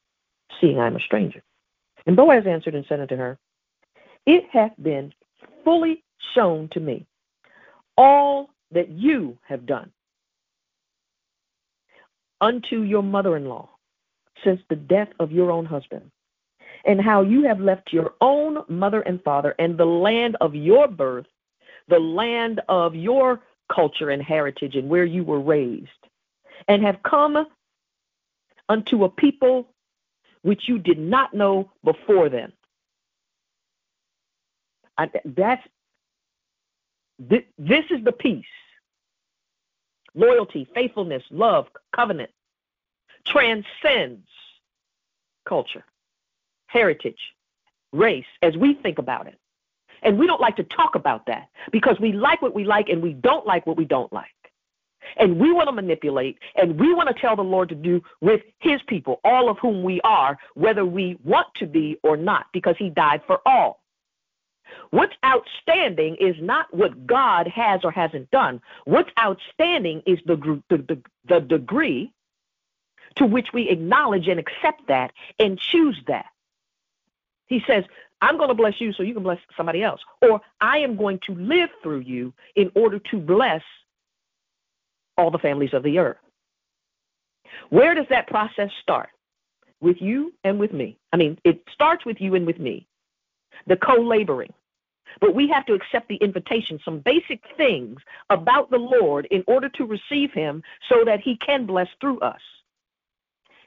[0.60, 1.42] seeing I am a stranger?
[2.06, 3.38] And Boaz answered and said unto her,
[4.24, 5.12] It hath been
[5.62, 6.02] fully
[6.34, 7.04] shown to me
[7.98, 9.92] all that you have done
[12.40, 13.68] unto your mother in law
[14.44, 16.10] since the death of your own husband,
[16.84, 20.88] and how you have left your own mother and father and the land of your
[20.88, 21.26] birth,
[21.88, 23.40] the land of your
[23.72, 25.88] culture and heritage and where you were raised,
[26.68, 27.46] and have come
[28.68, 29.68] unto a people
[30.42, 32.52] which you did not know before then.
[34.96, 35.62] I, that's
[37.18, 38.44] this, this is the peace.
[40.14, 42.30] Loyalty, faithfulness, love, covenant
[43.24, 44.26] transcends
[45.46, 45.84] culture,
[46.66, 47.18] heritage,
[47.92, 49.38] race, as we think about it.
[50.02, 53.02] And we don't like to talk about that because we like what we like and
[53.02, 54.28] we don't like what we don't like
[55.16, 58.42] and we want to manipulate and we want to tell the Lord to do with
[58.58, 62.76] his people, all of whom we are, whether we want to be or not, because
[62.78, 63.80] he died for all.
[64.90, 68.60] What's outstanding is not what God has or hasn't done.
[68.84, 70.36] What's outstanding is the,
[70.68, 72.12] the, the, the degree
[73.16, 76.26] to which we acknowledge and accept that and choose that.
[77.46, 77.84] He says,
[78.20, 80.00] I'm going to bless you so you can bless somebody else.
[80.22, 83.62] Or I am going to live through you in order to bless
[85.16, 86.18] all the families of the earth.
[87.70, 89.10] Where does that process start?
[89.80, 90.98] With you and with me.
[91.12, 92.86] I mean, it starts with you and with me,
[93.66, 94.52] the co laboring.
[95.20, 99.68] But we have to accept the invitation, some basic things about the Lord in order
[99.70, 102.40] to receive Him so that He can bless through us.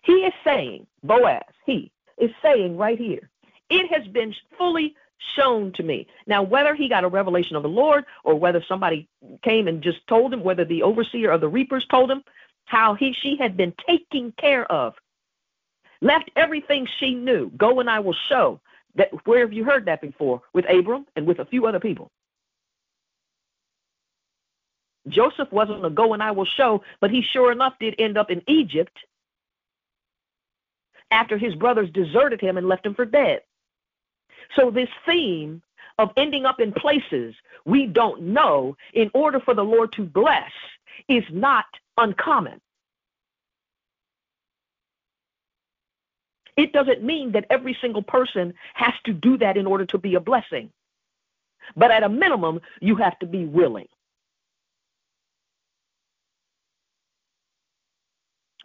[0.04, 3.30] He is saying, Boaz, He is saying right here,
[3.70, 4.96] it has been fully
[5.36, 6.08] shown to me.
[6.28, 9.08] Now, whether he got a revelation of the Lord or whether somebody
[9.42, 12.24] came and just told him, whether the overseer or the reapers told him
[12.66, 14.96] how he she had been taken care of,
[16.02, 17.50] left everything she knew.
[17.58, 18.60] Go and I will show
[18.96, 19.10] that.
[19.26, 20.42] Where have you heard that before?
[20.54, 22.12] With Abram and with a few other people.
[25.08, 28.32] Joseph wasn't a go and I will show, but he sure enough did end up
[28.32, 28.98] in Egypt
[31.12, 33.42] after his brothers deserted him and left him for dead.
[34.56, 35.62] So, this theme
[36.00, 40.52] of ending up in places we don't know in order for the Lord to bless
[41.08, 41.66] is not
[41.98, 42.60] uncommon.
[46.56, 50.16] It doesn't mean that every single person has to do that in order to be
[50.16, 50.70] a blessing.
[51.76, 53.88] But at a minimum, you have to be willing.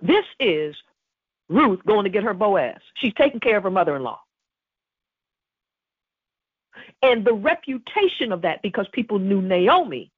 [0.03, 0.77] This is
[1.49, 2.81] Ruth going to get her Boaz.
[2.95, 4.21] She's taking care of her mother in law.
[7.03, 10.11] And the reputation of that, because people knew Naomi,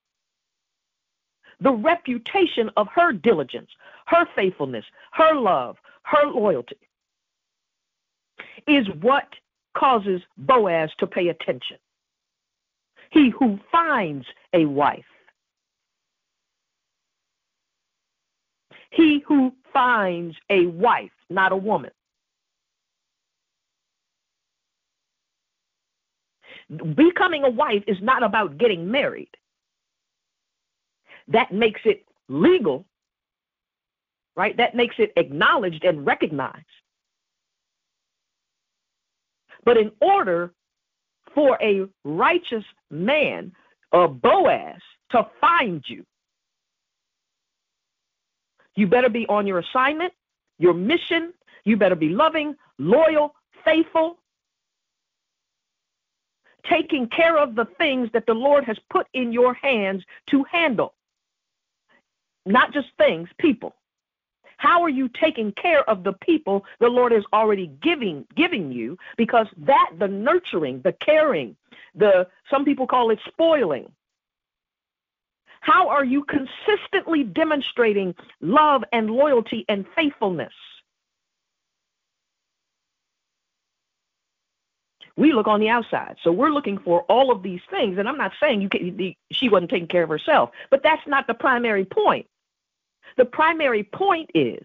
[1.61, 3.71] the reputation of her diligence,
[4.07, 6.77] her faithfulness, her love, her loyalty
[8.67, 9.29] is what
[9.77, 11.77] causes Boaz to pay attention.
[13.11, 15.05] He who finds a wife,
[18.91, 21.91] he who finds a wife, not a woman,
[26.95, 29.31] Becoming a wife is not about getting married.
[31.27, 32.85] That makes it legal,
[34.37, 34.57] right?
[34.57, 36.65] That makes it acknowledged and recognized.
[39.65, 40.53] But in order
[41.35, 43.53] for a righteous man,
[43.93, 46.05] a Boaz, to find you,
[48.77, 50.13] you better be on your assignment,
[50.59, 51.33] your mission.
[51.65, 54.19] You better be loving, loyal, faithful,
[56.69, 60.95] taking care of the things that the Lord has put in your hands to handle.
[62.47, 63.75] Not just things, people.
[64.61, 68.99] How are you taking care of the people the Lord is already giving giving you?
[69.17, 71.57] Because that the nurturing, the caring,
[71.95, 73.91] the some people call it spoiling.
[75.63, 80.53] How are you consistently demonstrating love and loyalty and faithfulness?
[85.17, 86.17] We look on the outside.
[86.23, 87.97] So we're looking for all of these things.
[87.97, 91.27] And I'm not saying you can, she wasn't taking care of herself, but that's not
[91.27, 92.27] the primary point.
[93.17, 94.65] The primary point is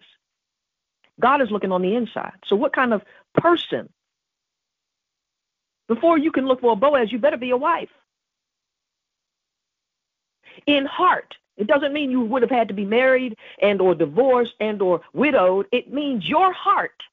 [1.19, 2.34] God is looking on the inside.
[2.47, 3.01] So what kind of
[3.36, 3.89] person?
[5.88, 7.89] Before you can look for a Boaz, you better be a wife.
[10.65, 14.53] In heart, it doesn't mean you would have had to be married and or divorced
[14.60, 15.67] and or widowed.
[15.71, 17.03] It means your heart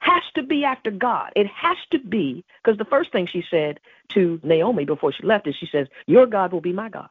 [0.00, 1.32] has to be after God.
[1.36, 3.78] It has to be because the first thing she said
[4.10, 7.08] to Naomi before she left is she says, "Your God will be my God."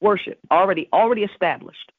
[0.00, 1.92] Worship already already established.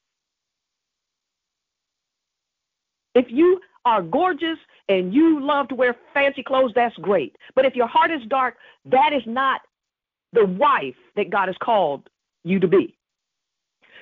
[3.14, 4.58] If you are gorgeous
[4.88, 7.36] and you love to wear fancy clothes, that's great.
[7.54, 8.56] But if your heart is dark,
[8.86, 9.62] that is not
[10.32, 12.08] the wife that God has called
[12.44, 12.96] you to be.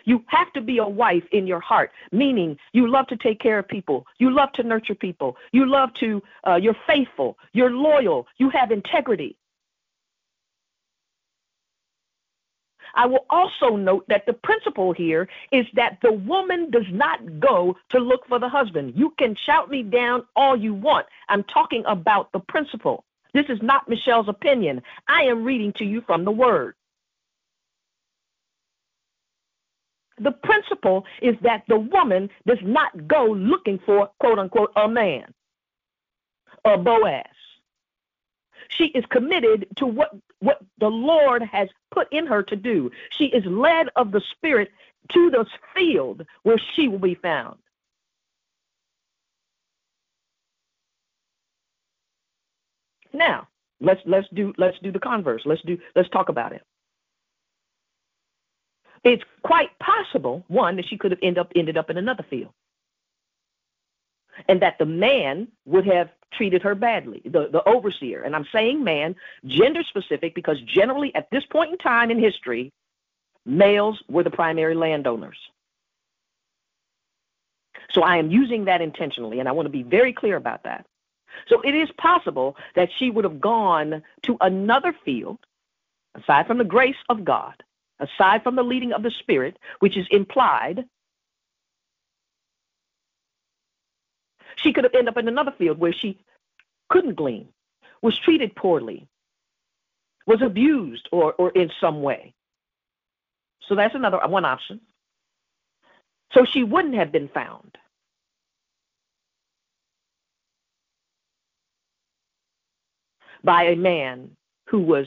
[0.05, 3.59] You have to be a wife in your heart, meaning you love to take care
[3.59, 8.27] of people, you love to nurture people, you love to, uh, you're faithful, you're loyal,
[8.39, 9.37] you have integrity.
[12.97, 17.77] I will also note that the principle here is that the woman does not go
[17.91, 18.95] to look for the husband.
[18.97, 21.07] You can shout me down all you want.
[21.29, 23.05] I'm talking about the principle.
[23.35, 24.83] This is not Michelle's opinion.
[25.09, 26.75] I am reading to you from the word.
[30.19, 35.35] The principle is that the woman does not go looking for, quote unquote, a man,
[36.65, 37.27] a Boaz.
[38.69, 42.91] She is committed to what, what the Lord has put in her to do.
[43.11, 44.71] She is led of the Spirit
[45.13, 47.59] to the field where she will be found.
[53.13, 53.49] Now,
[53.81, 55.43] let's let's do let's do the converse.
[55.47, 56.63] Let's do let's talk about it.
[59.05, 62.53] It's quite possible, one, that she could have ended up ended up in another field.
[64.49, 68.23] And that the man would have treated her badly, the, the overseer.
[68.23, 69.17] And I'm saying man,
[69.47, 72.73] gender specific, because generally at this point in time in history,
[73.45, 75.39] males were the primary landowners.
[77.91, 80.87] So I am using that intentionally, and I want to be very clear about that.
[81.49, 85.39] So it is possible that she would have gone to another field,
[86.15, 87.55] aside from the grace of God,
[88.01, 90.85] aside from the leading of the Spirit, which is implied,
[94.57, 96.19] she could have ended up in another field where she
[96.91, 97.49] couldn't glean,
[98.03, 99.09] was treated poorly,
[100.27, 102.35] was abused or, or in some way.
[103.69, 104.81] So that's another one option.
[106.33, 107.77] So she wouldn't have been found.
[113.45, 114.31] By a man
[114.69, 115.07] who was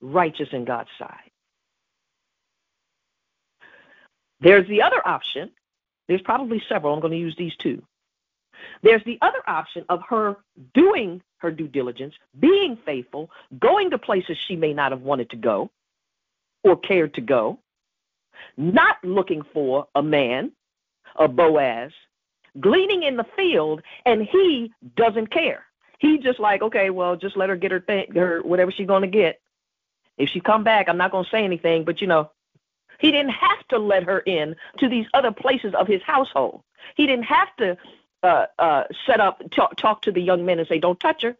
[0.00, 1.32] righteous in God's sight.
[4.40, 5.50] There's the other option.
[6.08, 6.92] There's probably several.
[6.92, 7.82] I'm going to use these two.
[8.82, 10.36] There's the other option of her
[10.74, 15.36] doing her due diligence, being faithful, going to places she may not have wanted to
[15.36, 15.70] go
[16.62, 17.58] or cared to go,
[18.56, 20.52] not looking for a man,
[21.16, 21.92] a Boaz,
[22.60, 25.64] gleaning in the field, and he doesn't care.
[25.98, 29.06] He just like, okay, well, just let her get her thing, her whatever she's gonna
[29.06, 29.40] get.
[30.16, 32.30] If she come back, I'm not gonna say anything, but you know,
[32.98, 36.62] he didn't have to let her in to these other places of his household.
[36.96, 37.76] He didn't have to
[38.24, 41.36] uh, uh, set up, talk, talk to the young men and say, don't touch her.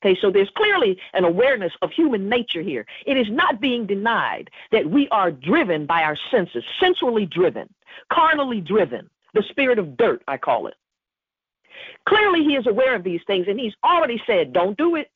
[0.00, 2.86] Okay, so there's clearly an awareness of human nature here.
[3.04, 7.68] It is not being denied that we are driven by our senses, sensually driven,
[8.12, 10.74] carnally driven, the spirit of dirt, I call it.
[12.06, 15.10] Clearly, he is aware of these things, and he's already said, don't do it.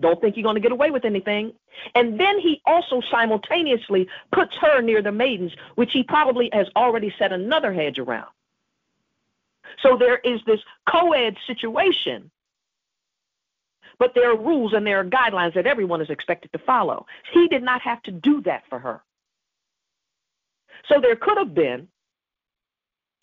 [0.00, 1.52] Don't think you're going to get away with anything.
[1.94, 7.14] And then he also simultaneously puts her near the maidens, which he probably has already
[7.18, 8.26] set another hedge around.
[9.82, 12.30] So there is this co ed situation
[13.98, 17.06] but there are rules and there are guidelines that everyone is expected to follow.
[17.32, 19.02] He did not have to do that for her.
[20.88, 21.88] So there could have been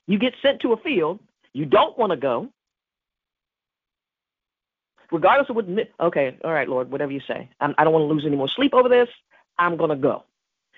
[0.08, 1.20] you get sent to a field,
[1.54, 2.50] you don't want to go,
[5.12, 5.66] regardless of what,
[6.00, 7.50] okay, all right, Lord, whatever you say.
[7.60, 9.08] I'm, I do not want to lose any more sleep over this.
[9.58, 10.24] I'm going to go.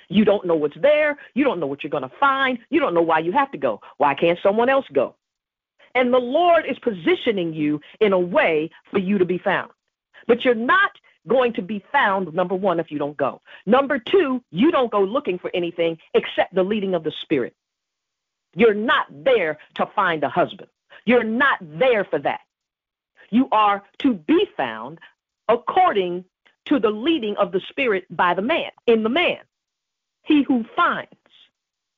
[0.10, 1.18] You don't know what's there.
[1.34, 2.60] You don't know what you're going to find.
[2.70, 3.80] You don't know why you have to go.
[3.98, 5.16] Why can't someone else go?
[5.96, 9.72] And the Lord is positioning you in a way for you to be found.
[10.28, 10.92] But you're not
[11.28, 13.42] going to be found, number one, if you don't go.
[13.66, 17.56] Number two, you don't go looking for anything except the leading of the Spirit.
[18.56, 20.70] You're not there to find a husband.
[21.06, 22.42] You're not there for that.
[23.30, 25.00] You are to be found
[25.50, 26.26] according
[26.66, 29.40] to the leading of the Spirit by the man, in the man.
[30.24, 31.10] He who finds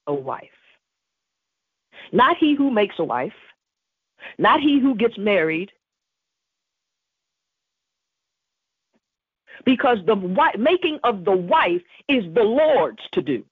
[0.08, 0.50] a wife.
[2.12, 3.34] Not he who makes a wife,
[4.38, 5.72] not he who gets married,
[9.64, 10.16] because the
[10.58, 13.44] making of the wife is the Lord's to do.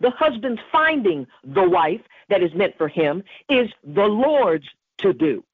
[0.00, 4.66] The husband's finding the wife that is meant for him is the Lord's
[4.98, 5.44] to do.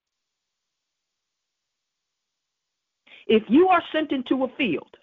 [3.27, 4.97] If you are sent into a field,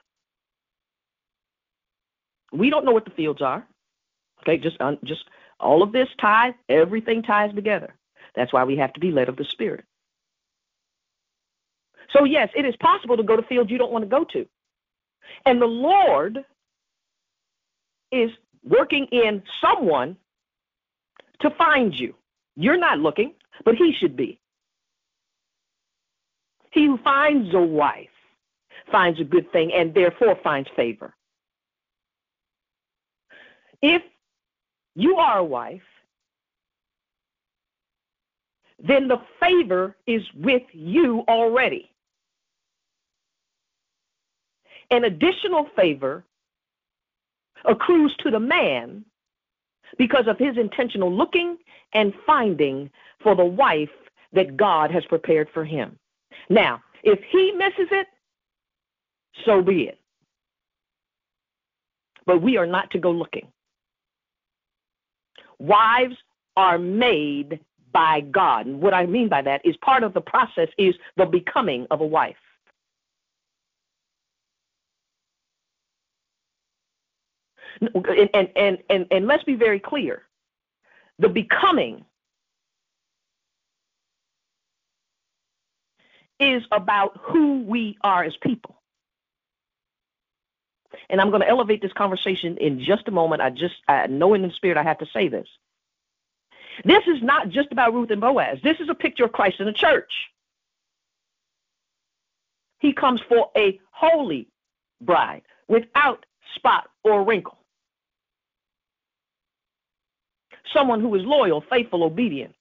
[2.52, 3.68] we don't know what the fields are.
[4.42, 5.26] Okay, just just
[5.60, 7.96] all of this ties, everything ties together.
[8.36, 9.86] That's why we have to be led of the Spirit.
[12.12, 14.46] So, yes, it is possible to go to fields you don't want to go to.
[15.46, 16.46] And the Lord
[18.12, 18.30] is
[18.64, 20.18] working in someone
[21.42, 22.14] to find you.
[22.56, 23.34] You're not looking,
[23.64, 24.40] but He should be.
[26.72, 28.10] He who finds a wife
[28.92, 31.14] finds a good thing and therefore finds favor.
[33.82, 34.02] If
[34.96, 35.82] you are a wife,
[38.80, 41.92] then the favor is with you already.
[44.92, 46.24] An additional favor
[47.66, 49.04] accrues to the man
[49.98, 51.58] because of his intentional looking
[51.94, 52.90] and finding
[53.24, 53.90] for the wife
[54.34, 55.98] that God has prepared for him.
[56.50, 58.08] Now, if he misses it,
[59.46, 60.00] so be it.
[62.26, 63.48] But we are not to go looking.
[65.60, 66.16] Wives
[66.56, 67.60] are made
[67.92, 68.66] by God.
[68.66, 72.02] And what I mean by that is part of the process is the becoming of
[72.02, 72.36] a wife.
[77.82, 80.24] and, and, and, and, and let's be very clear
[81.20, 82.04] the becoming
[86.40, 88.82] is about who we are as people.
[91.10, 93.42] And I'm going to elevate this conversation in just a moment.
[93.42, 95.48] I just I know in the spirit I have to say this.
[96.84, 98.60] This is not just about Ruth and Boaz.
[98.64, 100.12] This is a picture of Christ in the church.
[102.80, 104.48] He comes for a holy
[105.02, 106.26] bride without
[106.56, 107.58] spot or wrinkle
[110.76, 112.54] someone who is loyal, faithful, obedient,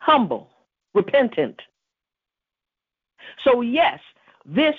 [0.00, 0.50] humble,
[0.94, 1.60] repentant.
[3.44, 4.00] So, yes,
[4.46, 4.74] this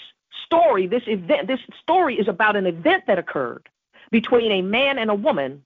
[0.52, 3.70] story, this event, this story is about an event that occurred
[4.12, 5.64] between a man and a woman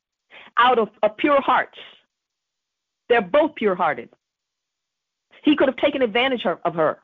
[0.58, 1.78] out of, of pure hearts.
[3.10, 4.10] They're both pure hearted.
[5.44, 7.00] He could have taken advantage of her.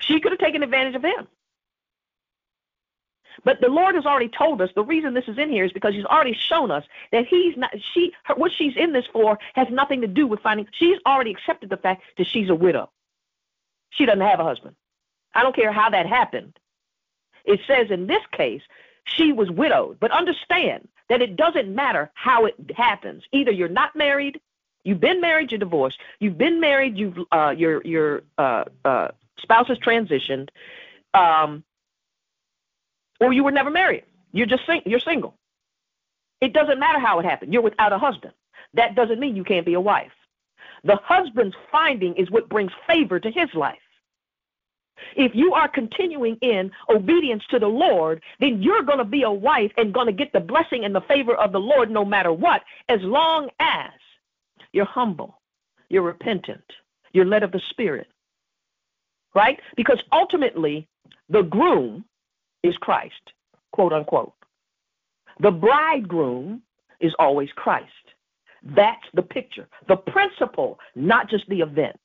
[0.00, 1.28] She could have taken advantage of him.
[3.44, 5.94] But the Lord has already told us the reason this is in here is because
[5.94, 9.68] He's already shown us that He's not she her, what she's in this for has
[9.70, 10.66] nothing to do with finding.
[10.72, 12.90] She's already accepted the fact that she's a widow.
[13.90, 14.76] She doesn't have a husband.
[15.34, 16.58] I don't care how that happened.
[17.44, 18.62] It says in this case
[19.04, 23.24] she was widowed, but understand that it doesn't matter how it happens.
[23.32, 24.40] Either you're not married,
[24.84, 29.08] you've been married, you're divorced, you've been married, you've uh, your your uh, uh,
[29.38, 30.48] spouse has transitioned.
[31.14, 31.64] Um,
[33.22, 34.04] or you were never married.
[34.32, 35.36] You're just sing- you're single.
[36.40, 37.52] It doesn't matter how it happened.
[37.52, 38.34] You're without a husband.
[38.74, 40.12] That doesn't mean you can't be a wife.
[40.84, 43.78] The husband's finding is what brings favor to his life.
[45.16, 49.30] If you are continuing in obedience to the Lord, then you're going to be a
[49.30, 52.32] wife and going to get the blessing and the favor of the Lord no matter
[52.32, 53.90] what, as long as
[54.72, 55.40] you're humble,
[55.88, 56.64] you're repentant,
[57.12, 58.08] you're led of the Spirit.
[59.34, 59.60] Right?
[59.76, 60.88] Because ultimately,
[61.28, 62.04] the groom
[62.62, 63.32] is Christ,
[63.72, 64.34] quote unquote.
[65.40, 66.62] The bridegroom
[67.00, 67.86] is always Christ.
[68.62, 71.96] That's the picture, the principle, not just the event,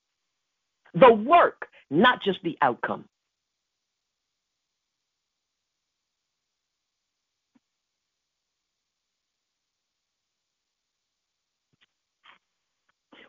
[0.93, 3.05] the work, not just the outcome.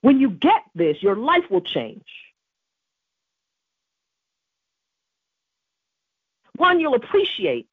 [0.00, 2.06] When you get this, your life will change.
[6.68, 7.66] One, you'll appreciate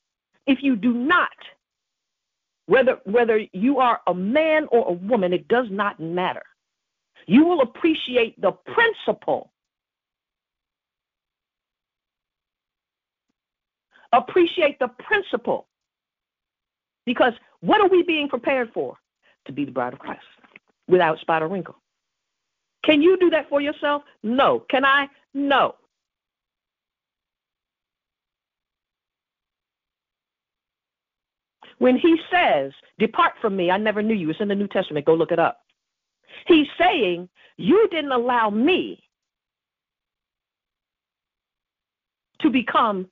[0.48, 1.38] if you do not,
[2.68, 6.44] whether whether you are a man or a woman, it does not matter.
[7.28, 9.52] You will appreciate the principle.
[14.14, 15.68] Appreciate the principle.
[17.06, 18.96] Because what are we being prepared for?
[19.48, 20.24] To be the bride of Christ
[20.88, 21.76] without spot or wrinkle.
[22.86, 24.04] Can you do that for yourself?
[24.24, 24.64] No.
[24.70, 25.10] Can I?
[25.34, 25.76] No.
[31.78, 35.06] When he says, Depart from me, I never knew you, it's in the New Testament,
[35.06, 35.62] go look it up.
[36.48, 39.04] He's saying, You didn't allow me
[42.42, 43.08] to become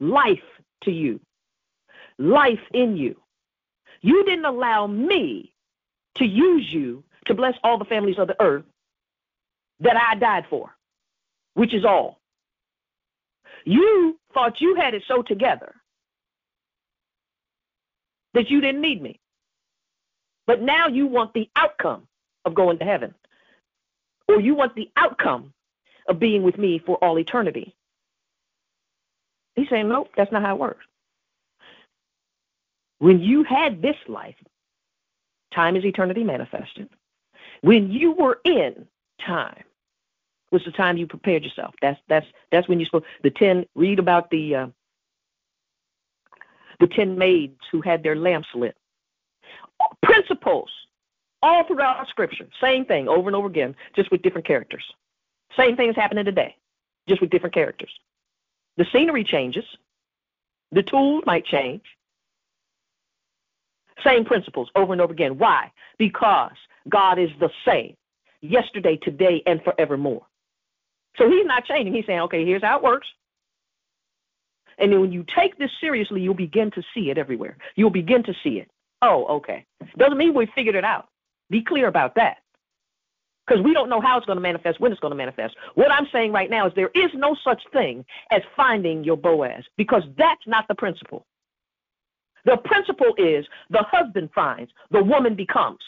[0.00, 0.38] life
[0.84, 1.20] to you,
[2.18, 3.16] life in you.
[4.00, 5.52] You didn't allow me
[6.16, 8.64] to use you to bless all the families of the earth
[9.80, 10.70] that I died for,
[11.54, 12.20] which is all.
[13.64, 15.74] You thought you had it so together
[18.38, 19.18] that you didn't need me.
[20.46, 22.06] But now you want the outcome
[22.44, 23.12] of going to heaven,
[24.28, 25.52] or you want the outcome
[26.06, 27.74] of being with me for all eternity.
[29.56, 30.86] He's saying, nope, that's not how it works.
[33.00, 34.36] When you had this life,
[35.52, 36.88] time is eternity manifested.
[37.62, 38.86] When you were in
[39.20, 39.64] time,
[40.52, 41.74] was the time you prepared yourself.
[41.82, 43.04] That's that's that's when you spoke.
[43.24, 43.66] The ten.
[43.74, 44.66] Read about the uh,
[46.80, 48.76] the ten maids who had their lamps lit.
[50.02, 50.70] Principles
[51.42, 52.48] all throughout Scripture.
[52.60, 54.84] Same thing over and over again, just with different characters.
[55.56, 56.56] Same thing is happening today,
[57.08, 57.90] just with different characters.
[58.76, 59.64] The scenery changes,
[60.72, 61.82] the tools might change.
[64.04, 65.38] Same principles over and over again.
[65.38, 65.72] Why?
[65.98, 66.52] Because
[66.88, 67.96] God is the same
[68.40, 70.24] yesterday, today, and forevermore.
[71.16, 71.92] So he's not changing.
[71.94, 73.08] He's saying, okay, here's how it works.
[74.78, 77.56] And then when you take this seriously, you'll begin to see it everywhere.
[77.76, 78.70] You'll begin to see it.
[79.02, 79.64] Oh, okay.
[79.96, 81.08] Doesn't mean we figured it out.
[81.50, 82.38] Be clear about that.
[83.46, 85.56] Because we don't know how it's going to manifest, when it's going to manifest.
[85.74, 89.64] What I'm saying right now is there is no such thing as finding your Boaz,
[89.76, 91.24] because that's not the principle.
[92.44, 95.80] The principle is the husband finds, the woman becomes.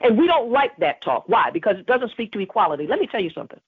[0.00, 1.24] And we don't like that talk.
[1.26, 1.50] Why?
[1.50, 2.86] Because it doesn't speak to equality.
[2.86, 3.60] Let me tell you something.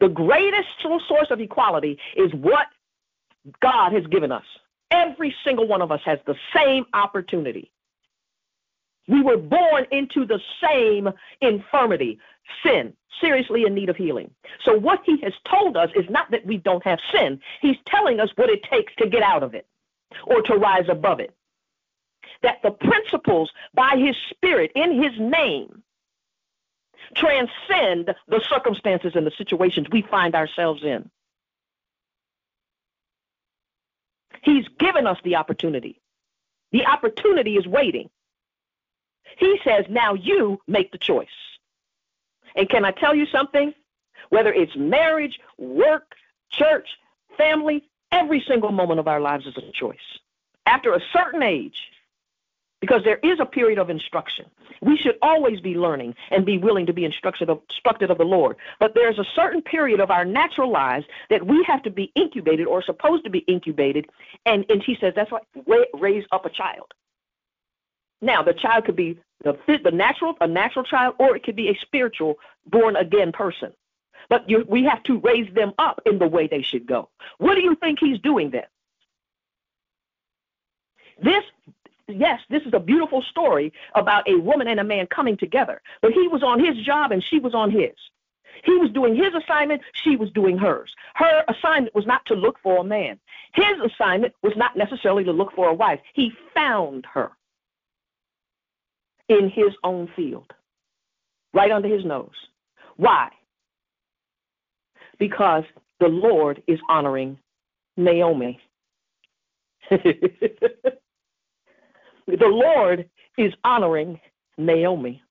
[0.00, 2.68] The greatest source of equality is what
[3.60, 4.44] God has given us.
[4.90, 7.72] Every single one of us has the same opportunity.
[9.08, 11.08] We were born into the same
[11.40, 12.20] infirmity,
[12.64, 14.30] sin, seriously in need of healing.
[14.64, 18.20] So, what he has told us is not that we don't have sin, he's telling
[18.20, 19.66] us what it takes to get out of it
[20.26, 21.34] or to rise above it.
[22.42, 25.82] That the principles by his spirit in his name
[27.16, 31.10] transcend the circumstances and the situations we find ourselves in.
[34.42, 36.00] He's given us the opportunity.
[36.72, 38.10] The opportunity is waiting.
[39.38, 41.28] He says, now you make the choice.
[42.54, 43.72] And can I tell you something?
[44.28, 46.14] Whether it's marriage, work,
[46.50, 46.88] church,
[47.36, 49.96] family, every single moment of our lives is a choice.
[50.66, 51.76] After a certain age,
[52.82, 54.44] because there is a period of instruction.
[54.80, 58.24] We should always be learning and be willing to be instructed of, instructed of the
[58.24, 58.56] Lord.
[58.80, 62.66] But there's a certain period of our natural lives that we have to be incubated
[62.66, 64.10] or supposed to be incubated.
[64.46, 65.38] And, and he says that's why
[65.94, 66.92] raise up a child.
[68.20, 71.68] Now, the child could be the, the natural, a natural child, or it could be
[71.68, 72.34] a spiritual,
[72.66, 73.72] born again person.
[74.28, 77.10] But you, we have to raise them up in the way they should go.
[77.38, 78.64] What do you think he's doing then?
[81.22, 81.44] This
[82.14, 85.80] yes, this is a beautiful story about a woman and a man coming together.
[86.00, 87.94] But he was on his job and she was on his.
[88.64, 90.94] He was doing his assignment, she was doing hers.
[91.14, 93.18] Her assignment was not to look for a man.
[93.54, 96.00] His assignment was not necessarily to look for a wife.
[96.14, 97.32] He found her
[99.28, 100.52] in his own field,
[101.54, 102.30] right under his nose.
[102.96, 103.30] Why?
[105.18, 105.64] Because
[106.00, 107.38] the Lord is honoring
[107.96, 108.60] Naomi.
[112.26, 113.08] The Lord
[113.38, 114.20] is honoring
[114.58, 115.22] Naomi.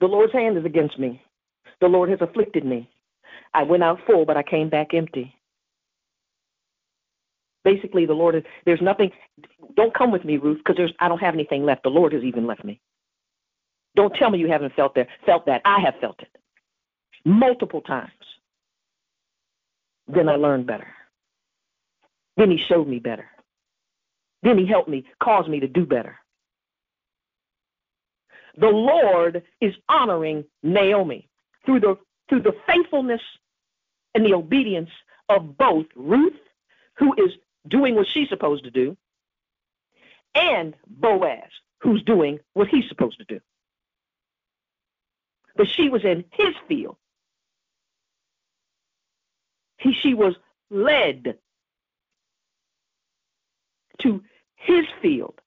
[0.00, 1.22] The Lord's hand is against me.
[1.80, 2.90] The Lord has afflicted me.
[3.54, 5.34] I went out full, but I came back empty.
[7.64, 9.10] Basically, the Lord is, there's nothing,
[9.76, 11.82] don't come with me, Ruth, because there's, I don't have anything left.
[11.82, 12.80] The Lord has even left me.
[13.96, 15.62] Don't tell me you haven't felt that, felt that.
[15.64, 16.28] I have felt it
[17.24, 18.10] multiple times.
[20.06, 20.88] Then I learned better.
[22.36, 23.26] Then he showed me better.
[24.44, 26.18] Then he helped me, caused me to do better.
[28.58, 31.28] The Lord is honoring Naomi
[31.66, 31.96] through the
[32.28, 33.20] through the faithfulness
[34.14, 34.90] and the obedience
[35.28, 36.38] of both Ruth,
[36.98, 37.32] who is
[37.66, 38.96] doing what she's supposed to do,
[40.34, 43.40] and Boaz, who's doing what he's supposed to do.
[45.56, 46.96] But she was in his field.
[49.78, 50.34] He, she was
[50.70, 51.36] led
[54.00, 54.22] to
[54.64, 55.40] his field.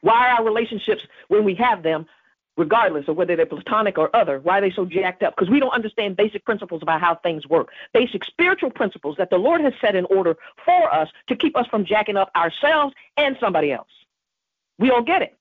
[0.00, 2.06] Why are our relationships, when we have them,
[2.56, 5.34] regardless of whether they're platonic or other, why are they so jacked up?
[5.36, 9.36] Because we don't understand basic principles about how things work, basic spiritual principles that the
[9.36, 13.36] Lord has set in order for us to keep us from jacking up ourselves and
[13.38, 13.88] somebody else.
[14.78, 15.36] We don't get it.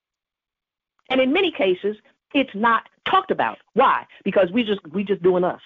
[1.10, 1.98] And in many cases,
[2.34, 3.58] it's not talked about.
[3.74, 4.06] Why?
[4.24, 5.62] Because we just we just doing us.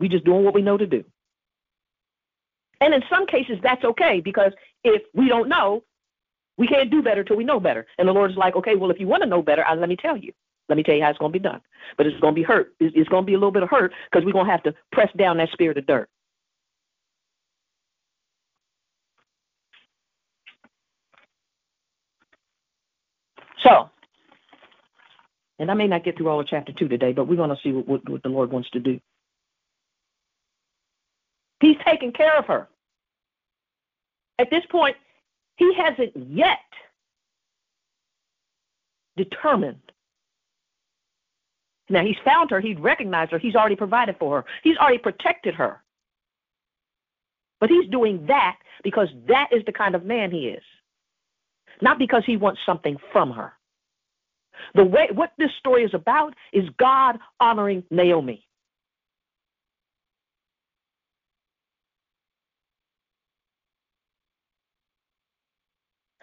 [0.00, 1.04] We just doing what we know to do.
[2.80, 4.52] And in some cases, that's okay because
[4.84, 5.82] if we don't know,
[6.56, 7.86] we can't do better till we know better.
[7.98, 9.88] And the Lord is like, okay, well, if you want to know better, I, let
[9.88, 10.32] me tell you.
[10.68, 11.60] Let me tell you how it's going to be done.
[11.96, 12.74] But it's going to be hurt.
[12.78, 14.74] It's going to be a little bit of hurt because we're going to have to
[14.92, 16.08] press down that spirit of dirt.
[23.62, 23.90] So,
[25.58, 27.56] and I may not get through all of chapter 2 today, but we're going to
[27.62, 29.00] see what, what, what the Lord wants to do.
[31.60, 32.68] He's taking care of her.
[34.38, 34.96] At this point,
[35.56, 36.58] he hasn't yet
[39.16, 39.80] determined.
[41.90, 45.54] Now, he's found her, he's recognized her, he's already provided for her, he's already protected
[45.54, 45.82] her.
[47.60, 50.62] But he's doing that because that is the kind of man he is,
[51.80, 53.52] not because he wants something from her.
[54.74, 58.47] The way what this story is about is God honoring Naomi.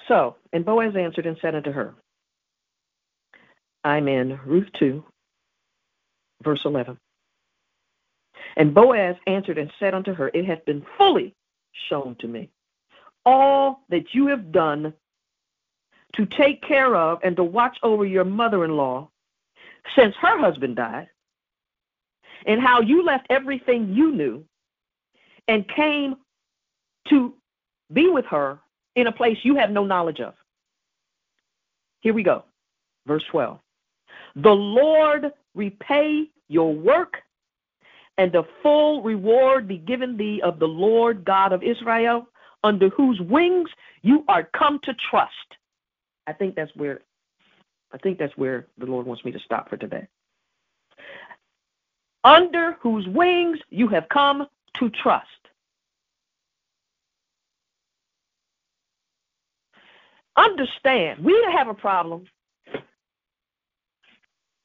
[0.07, 1.95] So, and Boaz answered and said unto her,
[3.83, 5.03] I'm in Ruth 2,
[6.43, 6.97] verse 11.
[8.57, 11.33] And Boaz answered and said unto her, It hath been fully
[11.89, 12.49] shown to me
[13.25, 14.93] all that you have done
[16.13, 19.09] to take care of and to watch over your mother in law
[19.95, 21.07] since her husband died,
[22.45, 24.43] and how you left everything you knew
[25.47, 26.15] and came
[27.07, 27.33] to
[27.93, 28.59] be with her
[28.95, 30.33] in a place you have no knowledge of.
[32.01, 32.43] Here we go.
[33.07, 33.59] Verse 12.
[34.35, 37.17] The Lord repay your work,
[38.17, 42.27] and the full reward be given thee of the Lord God of Israel,
[42.63, 43.69] under whose wings
[44.01, 45.31] you are come to trust.
[46.27, 47.01] I think that's where
[47.93, 50.07] I think that's where the Lord wants me to stop for today.
[52.23, 54.47] Under whose wings you have come
[54.79, 55.27] to trust.
[60.37, 62.25] Understand, we have a problem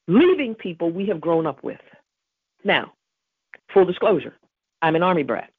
[0.08, 1.80] leaving people we have grown up with.
[2.64, 2.92] Now,
[3.72, 4.34] full disclosure,
[4.82, 5.50] I'm an Army brat.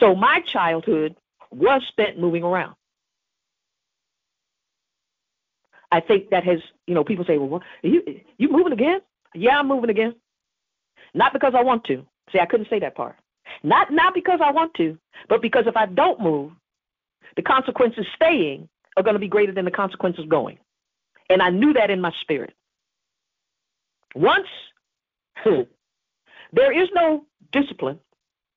[0.00, 1.16] So my childhood
[1.50, 2.74] was spent moving around.
[5.90, 8.02] I think that has, you know, people say, well, you
[8.36, 9.00] you moving again?
[9.34, 10.14] Yeah, I'm moving again.
[11.14, 12.06] Not because I want to.
[12.32, 13.16] See, I couldn't say that part.
[13.62, 14.98] Not not because I want to,
[15.28, 16.52] but because if I don't move,
[17.36, 20.58] the consequences staying are going to be greater than the consequences going.
[21.30, 22.54] And I knew that in my spirit.
[24.14, 24.46] Once
[25.44, 27.98] there is no discipline,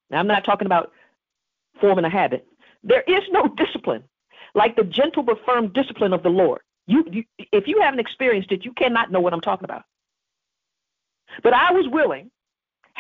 [0.10, 0.92] now I'm not talking about
[1.80, 2.48] forming a habit.
[2.84, 4.04] There is no discipline
[4.54, 6.62] like the gentle but firm discipline of the Lord.
[6.88, 9.84] You, you, if you haven't experienced it, you cannot know what I'm talking about.
[11.44, 12.32] But I was willing,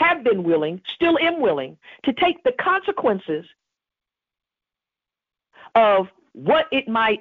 [0.01, 3.45] have been willing, still am willing to take the consequences
[5.75, 7.19] of what it might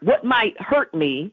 [0.00, 1.32] what might hurt me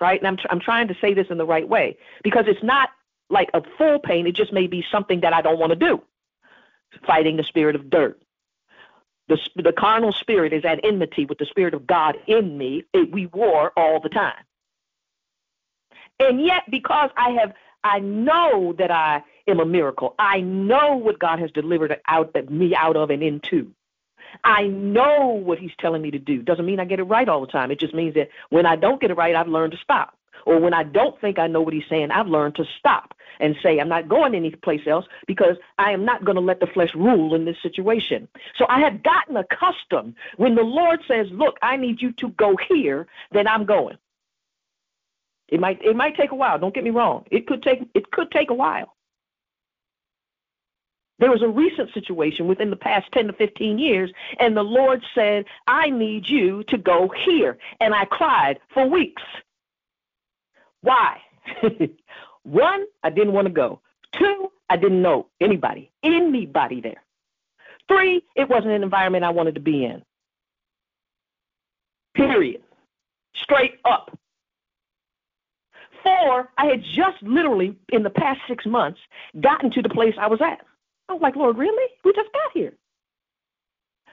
[0.00, 0.20] right?
[0.20, 2.90] And i'm, tr- I'm trying to say this in the right way because it's not
[3.30, 4.26] like a full pain.
[4.26, 6.02] It just may be something that i don't want to do.
[7.06, 8.20] Fighting the spirit of dirt.
[9.28, 12.84] The, the carnal spirit is at enmity with the spirit of god in me.
[12.94, 14.42] It, we war all the time.
[16.20, 17.52] And yet because i have
[17.84, 22.74] i know that i am a miracle i know what god has delivered out me
[22.74, 23.72] out of and into
[24.44, 26.42] I know what he's telling me to do.
[26.42, 27.70] Doesn't mean I get it right all the time.
[27.70, 30.16] It just means that when I don't get it right, I've learned to stop.
[30.46, 33.56] Or when I don't think I know what he's saying, I've learned to stop and
[33.62, 36.66] say, I'm not going any place else because I am not going to let the
[36.66, 38.28] flesh rule in this situation.
[38.56, 42.56] So I have gotten accustomed when the Lord says, Look, I need you to go
[42.68, 43.98] here, then I'm going.
[45.48, 47.24] It might it might take a while, don't get me wrong.
[47.30, 48.94] It could take it could take a while.
[51.18, 55.02] There was a recent situation within the past 10 to 15 years, and the Lord
[55.14, 57.58] said, I need you to go here.
[57.80, 59.22] And I cried for weeks.
[60.82, 61.18] Why?
[62.44, 63.80] One, I didn't want to go.
[64.12, 67.02] Two, I didn't know anybody, anybody there.
[67.88, 70.02] Three, it wasn't an environment I wanted to be in.
[72.14, 72.62] Period.
[73.34, 74.16] Straight up.
[76.08, 78.98] Four, I had just literally, in the past six months,
[79.40, 80.60] gotten to the place I was at.
[81.08, 81.92] I was like, Lord, really?
[82.04, 82.72] We just got here.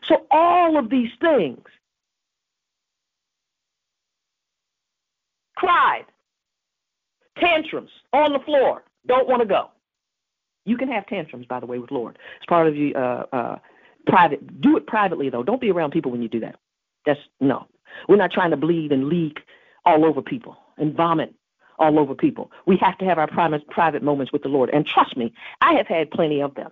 [0.09, 1.63] So all of these things
[5.55, 6.05] cried,
[7.39, 9.69] tantrums on the floor, don't want to go.
[10.65, 12.17] You can have tantrums, by the way, with Lord.
[12.37, 13.55] It's part of the uh, uh,
[14.07, 14.61] private.
[14.61, 15.43] Do it privately, though.
[15.43, 16.57] Don't be around people when you do that.
[17.05, 17.67] That's no.
[18.09, 19.39] We're not trying to bleed and leak
[19.85, 21.33] all over people and vomit
[21.79, 22.51] all over people.
[22.65, 24.69] We have to have our private, moments with the Lord.
[24.71, 26.71] And trust me, I have had plenty of them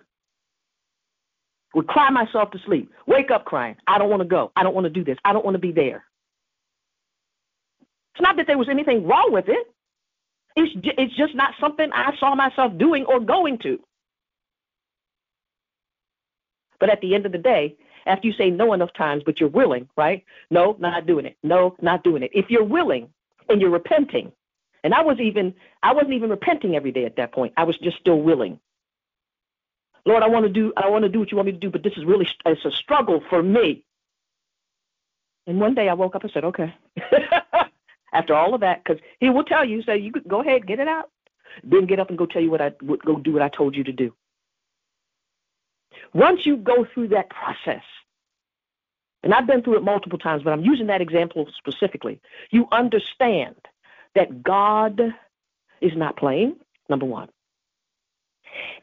[1.74, 3.76] would cry myself to sleep, wake up crying.
[3.86, 4.52] I don't want to go.
[4.56, 5.18] I don't want to do this.
[5.24, 6.04] I don't want to be there.
[8.14, 9.66] It's not that there was anything wrong with it.
[10.56, 13.80] It's, it's just not something I saw myself doing or going to.
[16.78, 17.76] But at the end of the day,
[18.06, 20.24] after you say no enough times, but you're willing, right?
[20.50, 21.36] No, not doing it.
[21.42, 22.30] No, not doing it.
[22.32, 23.08] If you're willing
[23.48, 24.30] and you're repenting,
[24.84, 27.54] and I was even I wasn't even repenting every day at that point.
[27.56, 28.60] I was just still willing.
[30.06, 31.70] Lord, I want to do I want to do what you want me to do,
[31.70, 33.84] but this is really it's a struggle for me.
[35.46, 36.74] And one day I woke up and said, okay.
[38.12, 40.78] After all of that, because he will tell you, say you could go ahead, get
[40.78, 41.10] it out.
[41.64, 43.74] Then get up and go tell you what I would go do what I told
[43.74, 44.14] you to do.
[46.12, 47.82] Once you go through that process,
[49.22, 52.20] and I've been through it multiple times, but I'm using that example specifically,
[52.50, 53.56] you understand
[54.14, 55.00] that God
[55.80, 56.56] is not playing,
[56.88, 57.28] number one,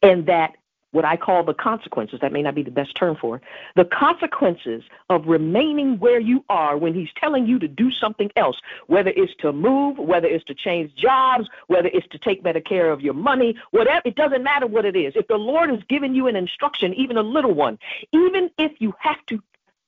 [0.02, 0.56] and that
[0.92, 3.44] what I call the consequences, that may not be the best term for it,
[3.76, 8.58] the consequences of remaining where you are when he's telling you to do something else,
[8.88, 12.92] whether it's to move, whether it's to change jobs, whether it's to take better care
[12.92, 15.14] of your money, whatever, it doesn't matter what it is.
[15.16, 17.80] If the Lord has given you an instruction, even a little one,
[18.12, 19.42] even if you have to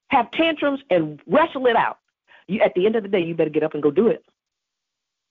[0.08, 2.00] have tantrums and wrestle it out,
[2.48, 4.24] you, at the end of the day, you better get up and go do it.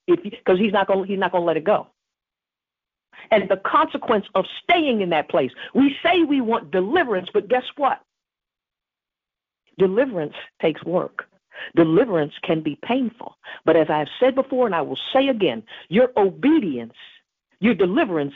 [0.07, 1.89] Because he's not going he's not going to let it go
[3.31, 5.51] and the consequence of staying in that place.
[5.75, 8.01] We say we want deliverance, but guess what?
[9.79, 11.25] Deliverance takes work.
[11.77, 13.37] Deliverance can be painful.
[13.65, 16.95] But as I have said before, and I will say again, your obedience,
[17.61, 18.35] your deliverance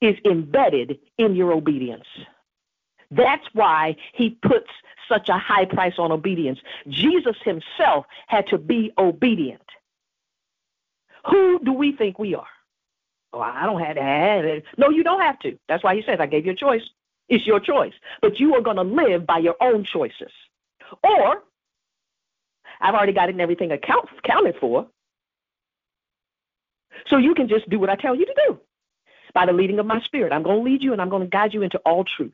[0.00, 2.06] is embedded in your obedience.
[3.10, 4.70] That's why he puts
[5.08, 6.60] such a high price on obedience.
[6.88, 9.62] Jesus himself had to be obedient.
[11.28, 12.46] Who do we think we are?
[13.32, 14.64] Oh, I don't have to have it.
[14.76, 15.58] No, you don't have to.
[15.68, 16.82] That's why he says, I gave you a choice.
[17.28, 17.92] It's your choice.
[18.20, 20.32] But you are going to live by your own choices.
[21.04, 21.42] Or,
[22.80, 24.88] I've already got it and everything account, accounted for.
[27.06, 28.58] So you can just do what I tell you to do
[29.32, 30.32] by the leading of my spirit.
[30.32, 32.32] I'm going to lead you and I'm going to guide you into all truth.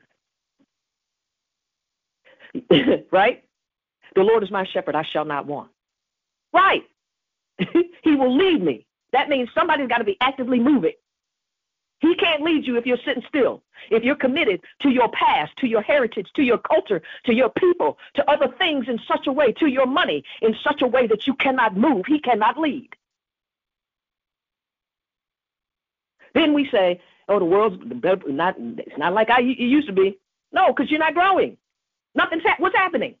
[3.11, 3.43] right?
[4.15, 5.69] The Lord is my shepherd, I shall not want.
[6.53, 6.83] Right.
[8.03, 8.85] he will lead me.
[9.13, 10.93] That means somebody's got to be actively moving.
[11.99, 13.63] He can't lead you if you're sitting still.
[13.89, 17.97] If you're committed to your past, to your heritage, to your culture, to your people,
[18.15, 21.25] to other things in such a way, to your money in such a way that
[21.25, 22.89] you cannot move, he cannot lead.
[26.35, 27.77] Then we say, oh, the world's
[28.27, 30.19] not, it's not like I, it used to be.
[30.51, 31.57] No, because you're not growing.
[32.13, 33.15] Nothing's ha- what's happening?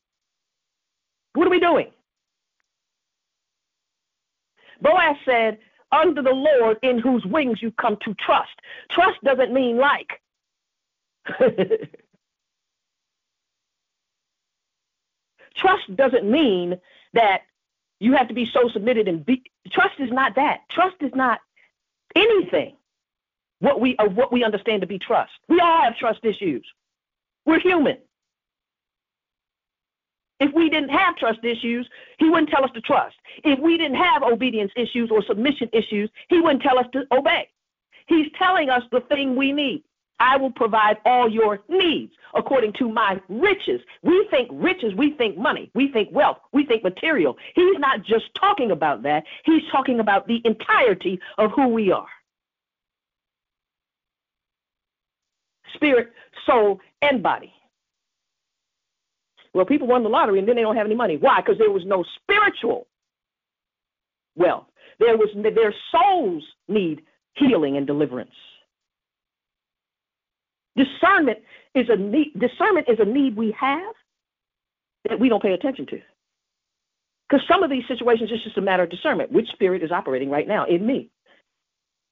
[1.33, 1.87] What are we doing?
[4.81, 5.57] Boaz said,
[5.91, 8.51] under the Lord in whose wings you come to trust.
[8.91, 10.21] Trust doesn't mean like.
[15.55, 16.79] trust doesn't mean
[17.13, 17.41] that
[17.99, 20.59] you have to be so submitted and be trust is not that.
[20.69, 21.39] Trust is not
[22.15, 22.75] anything
[23.59, 25.31] what we of what we understand to be trust.
[25.49, 26.65] We all have trust issues.
[27.45, 27.97] We're human.
[30.39, 31.87] If we didn't have trust issues,
[32.19, 33.15] he wouldn't tell us to trust.
[33.43, 37.49] If we didn't have obedience issues or submission issues, he wouldn't tell us to obey.
[38.07, 39.83] He's telling us the thing we need.
[40.19, 43.81] I will provide all your needs according to my riches.
[44.01, 47.37] We think riches, we think money, we think wealth, we think material.
[47.53, 52.07] He's not just talking about that, he's talking about the entirety of who we are
[55.77, 56.11] spirit,
[56.45, 57.53] soul, and body.
[59.57, 61.17] Well, people won the lottery and then they don't have any money.
[61.17, 61.41] Why?
[61.41, 62.85] Because there was no spiritual
[64.35, 64.67] wealth.
[64.99, 67.01] There was their souls need
[67.33, 68.35] healing and deliverance.
[70.75, 71.39] Discernment
[71.73, 72.39] is a need.
[72.39, 73.95] Discernment is a need we have
[75.09, 76.01] that we don't pay attention to.
[77.27, 79.31] Because some of these situations, it's just a matter of discernment.
[79.31, 81.09] Which spirit is operating right now in me?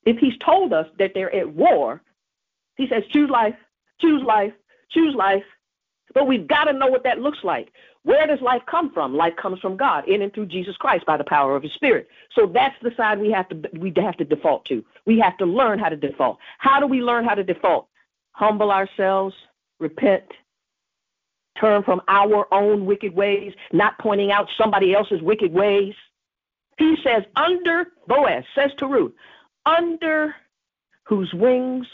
[0.03, 2.01] If he's told us that they're at war,
[2.75, 3.55] he says, choose life,
[4.01, 4.53] choose life,
[4.89, 5.43] choose life,
[6.15, 7.71] but we've got to know what that looks like.
[8.03, 9.15] Where does life come from?
[9.15, 12.07] Life comes from God, in and through Jesus Christ by the power of His Spirit.
[12.33, 14.83] So that's the side we have to we have to default to.
[15.05, 16.39] We have to learn how to default.
[16.57, 17.89] How do we learn how to default?
[18.31, 19.35] Humble ourselves,
[19.79, 20.23] repent,
[21.59, 25.93] turn from our own wicked ways, not pointing out somebody else's wicked ways.
[26.77, 29.13] He says, under Boaz says to Ruth,
[29.65, 30.35] under
[31.03, 31.87] whose wings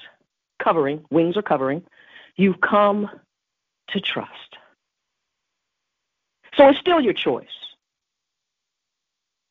[0.63, 1.83] covering, wings are covering,
[2.35, 3.07] you've come
[3.91, 4.57] to trust.
[6.57, 7.47] So it's still your choice.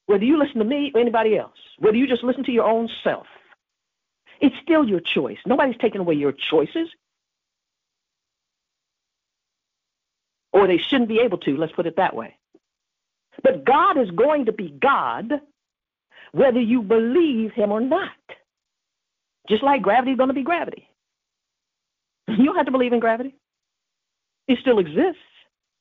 [0.06, 2.88] Whether you listen to me or anybody else, whether you just listen to your own
[3.04, 3.26] self,
[4.40, 5.38] it's still your choice.
[5.46, 6.88] Nobody's taking away your choices.
[10.52, 12.36] Or they shouldn't be able to, let's put it that way.
[13.42, 15.40] But God is going to be God
[16.32, 18.10] whether you believe him or not.
[19.48, 20.88] Just like gravity is going to be gravity.
[22.28, 23.34] You don't have to believe in gravity.
[24.50, 25.22] It still exists.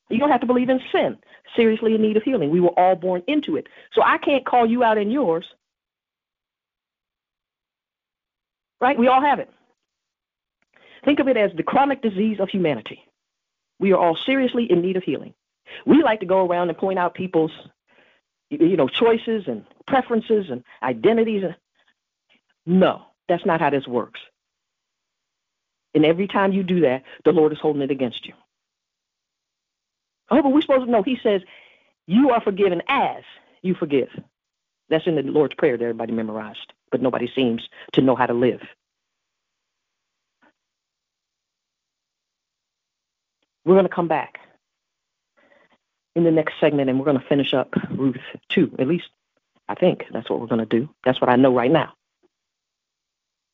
[0.09, 1.17] You don't have to believe in sin.
[1.55, 2.51] Seriously in need of healing.
[2.51, 3.65] We were all born into it.
[3.93, 5.43] So I can't call you out in yours.
[8.79, 8.97] Right?
[8.97, 9.49] We all have it.
[11.03, 13.03] Think of it as the chronic disease of humanity.
[13.79, 15.33] We are all seriously in need of healing.
[15.87, 17.51] We like to go around and point out people's
[18.51, 21.43] you know choices and preferences and identities.
[22.67, 24.19] No, that's not how this works.
[25.95, 28.33] And every time you do that, the Lord is holding it against you.
[30.31, 31.03] Oh, but we're supposed to know.
[31.03, 31.41] He says,
[32.07, 33.23] You are forgiven as
[33.61, 34.09] you forgive.
[34.89, 38.33] That's in the Lord's Prayer that everybody memorized, but nobody seems to know how to
[38.33, 38.61] live.
[43.65, 44.39] We're going to come back
[46.15, 48.17] in the next segment and we're going to finish up Ruth
[48.49, 48.75] 2.
[48.79, 49.07] At least
[49.69, 50.89] I think that's what we're going to do.
[51.05, 51.93] That's what I know right now.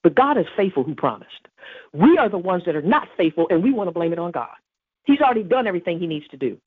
[0.03, 1.47] But God is faithful who promised.
[1.93, 4.31] We are the ones that are not faithful and we want to blame it on
[4.31, 4.49] God.
[5.05, 6.57] He's already done everything he needs to do.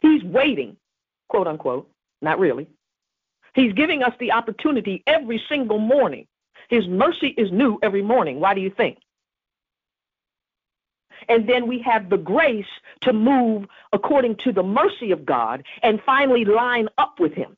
[0.00, 0.76] He's waiting,
[1.28, 1.90] quote unquote,
[2.22, 2.68] not really.
[3.54, 6.26] He's giving us the opportunity every single morning.
[6.68, 8.40] His mercy is new every morning.
[8.40, 8.98] Why do you think?
[11.28, 12.66] And then we have the grace
[13.02, 17.56] to move according to the mercy of God and finally line up with Him.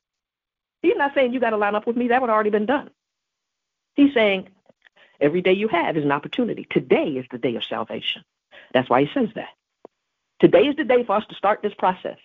[0.83, 2.91] He's not saying you got to line up with me, that would already been done.
[3.95, 4.49] He's saying
[5.21, 6.67] every day you have is an opportunity.
[6.71, 8.23] Today is the day of salvation.
[8.73, 9.51] That's why He says that.
[10.41, 12.17] Today is the day for us to start this process.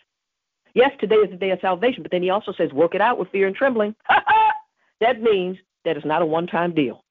[0.74, 3.18] Yes, today is the day of salvation, but then he also says, work it out
[3.18, 3.96] with fear and trembling.
[5.00, 7.04] that means that it's not a one time deal.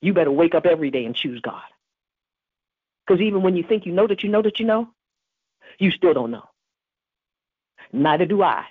[0.00, 1.62] You better wake up every day and choose God.
[3.06, 4.88] Because even when you think you know that you know that you know,
[5.78, 6.48] you still don't know.
[7.92, 8.64] Neither do I.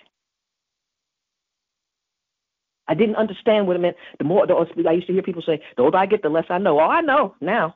[2.87, 3.97] I didn't understand what it meant.
[4.17, 4.55] The more the,
[4.87, 6.89] I used to hear people say, "The older I get, the less I know." Oh,
[6.89, 7.75] I know now.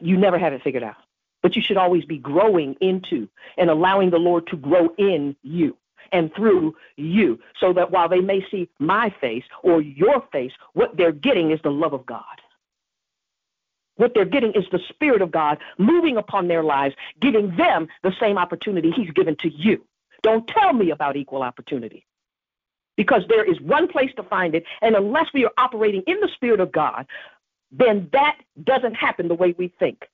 [0.00, 0.96] You never have it figured out
[1.42, 5.76] but you should always be growing into and allowing the Lord to grow in you.
[6.12, 10.96] and through you, so that while they may see my face or your face, what
[10.96, 12.24] they're getting is the love of God.
[13.96, 18.12] What they're getting is the Spirit of God moving upon their lives, giving them the
[18.18, 19.86] same opportunity He's given to you.
[20.22, 22.06] Don't tell me about equal opportunity
[22.96, 24.64] because there is one place to find it.
[24.82, 27.06] And unless we are operating in the Spirit of God,
[27.72, 30.04] then that doesn't happen the way we think.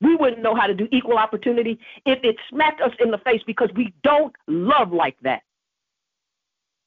[0.00, 3.42] We wouldn't know how to do equal opportunity if it smacked us in the face
[3.46, 5.42] because we don't love like that.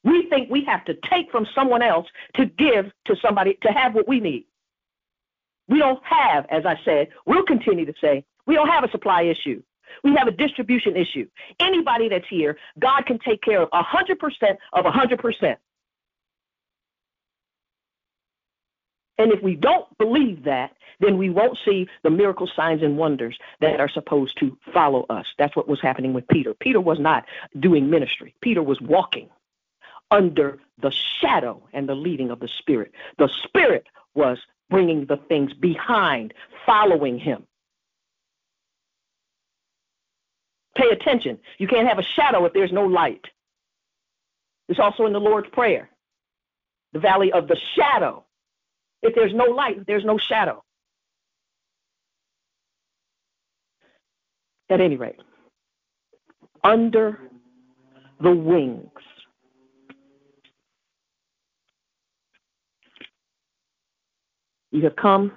[0.02, 3.94] We think we have to take from someone else to give to somebody to have
[3.94, 4.46] what we need.
[5.68, 9.22] We don't have, as I said, we'll continue to say, we don't have a supply
[9.22, 9.62] issue.
[10.02, 11.26] We have a distribution issue.
[11.60, 15.56] Anybody that's here, God can take care of 100% of 100%.
[19.18, 23.38] And if we don't believe that, then we won't see the miracle signs and wonders
[23.60, 25.26] that are supposed to follow us.
[25.38, 26.54] That's what was happening with Peter.
[26.54, 27.24] Peter was not
[27.58, 29.28] doing ministry, Peter was walking
[30.10, 32.92] under the shadow and the leading of the Spirit.
[33.18, 34.38] The Spirit was
[34.70, 36.34] bringing the things behind,
[36.66, 37.44] following him.
[40.76, 41.38] Pay attention.
[41.58, 43.26] You can't have a shadow if there's no light.
[44.68, 45.90] It's also in the Lord's Prayer.
[46.92, 48.24] The valley of the shadow.
[49.04, 50.64] If there's no light, there's no shadow.
[54.70, 55.20] At any rate,
[56.64, 57.20] under
[58.20, 58.88] the wings.
[64.72, 65.32] You have come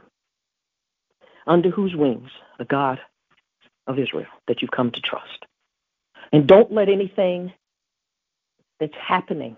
[1.45, 2.29] under whose wings?
[2.59, 2.99] The God
[3.87, 5.45] of Israel that you've come to trust.
[6.33, 7.53] And don't let anything
[8.79, 9.57] that's happening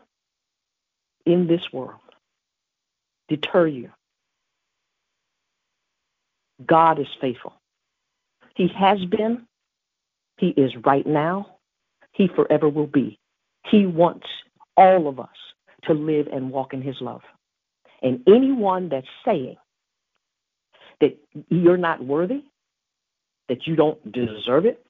[1.25, 2.01] in this world
[3.29, 3.91] deter you.
[6.65, 7.53] God is faithful.
[8.55, 9.45] He has been,
[10.37, 11.57] He is right now,
[12.13, 13.19] He forever will be.
[13.69, 14.27] He wants
[14.75, 15.27] all of us
[15.83, 17.21] to live and walk in His love.
[18.01, 19.57] And anyone that's saying
[21.01, 21.17] that
[21.49, 22.43] you're not worthy,
[23.47, 24.85] that you don't deserve it,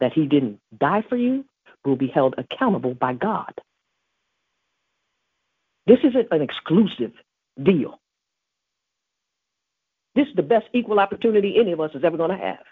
[0.00, 1.44] that he didn't die for you,
[1.84, 3.52] will be held accountable by God.
[5.86, 7.12] This isn't an exclusive
[7.62, 8.00] deal.
[10.16, 12.64] This is the best equal opportunity any of us is ever going to have.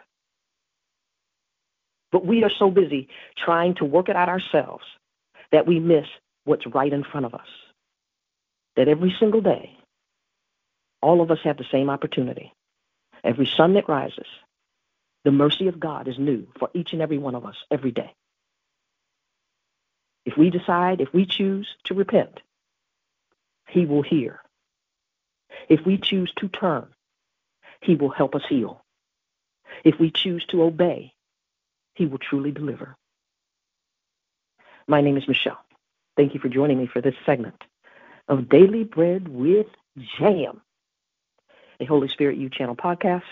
[2.10, 4.84] But we are so busy trying to work it out ourselves
[5.52, 6.06] that we miss
[6.44, 7.46] what's right in front of us.
[8.76, 9.76] That every single day,
[11.02, 12.52] all of us have the same opportunity.
[13.22, 14.26] Every sun that rises,
[15.24, 18.14] the mercy of God is new for each and every one of us every day.
[20.24, 22.40] If we decide, if we choose to repent,
[23.68, 24.40] He will hear.
[25.68, 26.93] If we choose to turn,
[27.84, 28.82] He will help us heal.
[29.84, 31.12] If we choose to obey,
[31.94, 32.96] He will truly deliver.
[34.88, 35.58] My name is Michelle.
[36.16, 37.62] Thank you for joining me for this segment
[38.28, 39.66] of Daily Bread with
[40.18, 40.62] Jam,
[41.80, 43.22] a Holy Spirit You Channel podcast.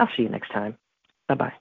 [0.00, 0.76] I'll see you next time.
[1.28, 1.52] Bye bye.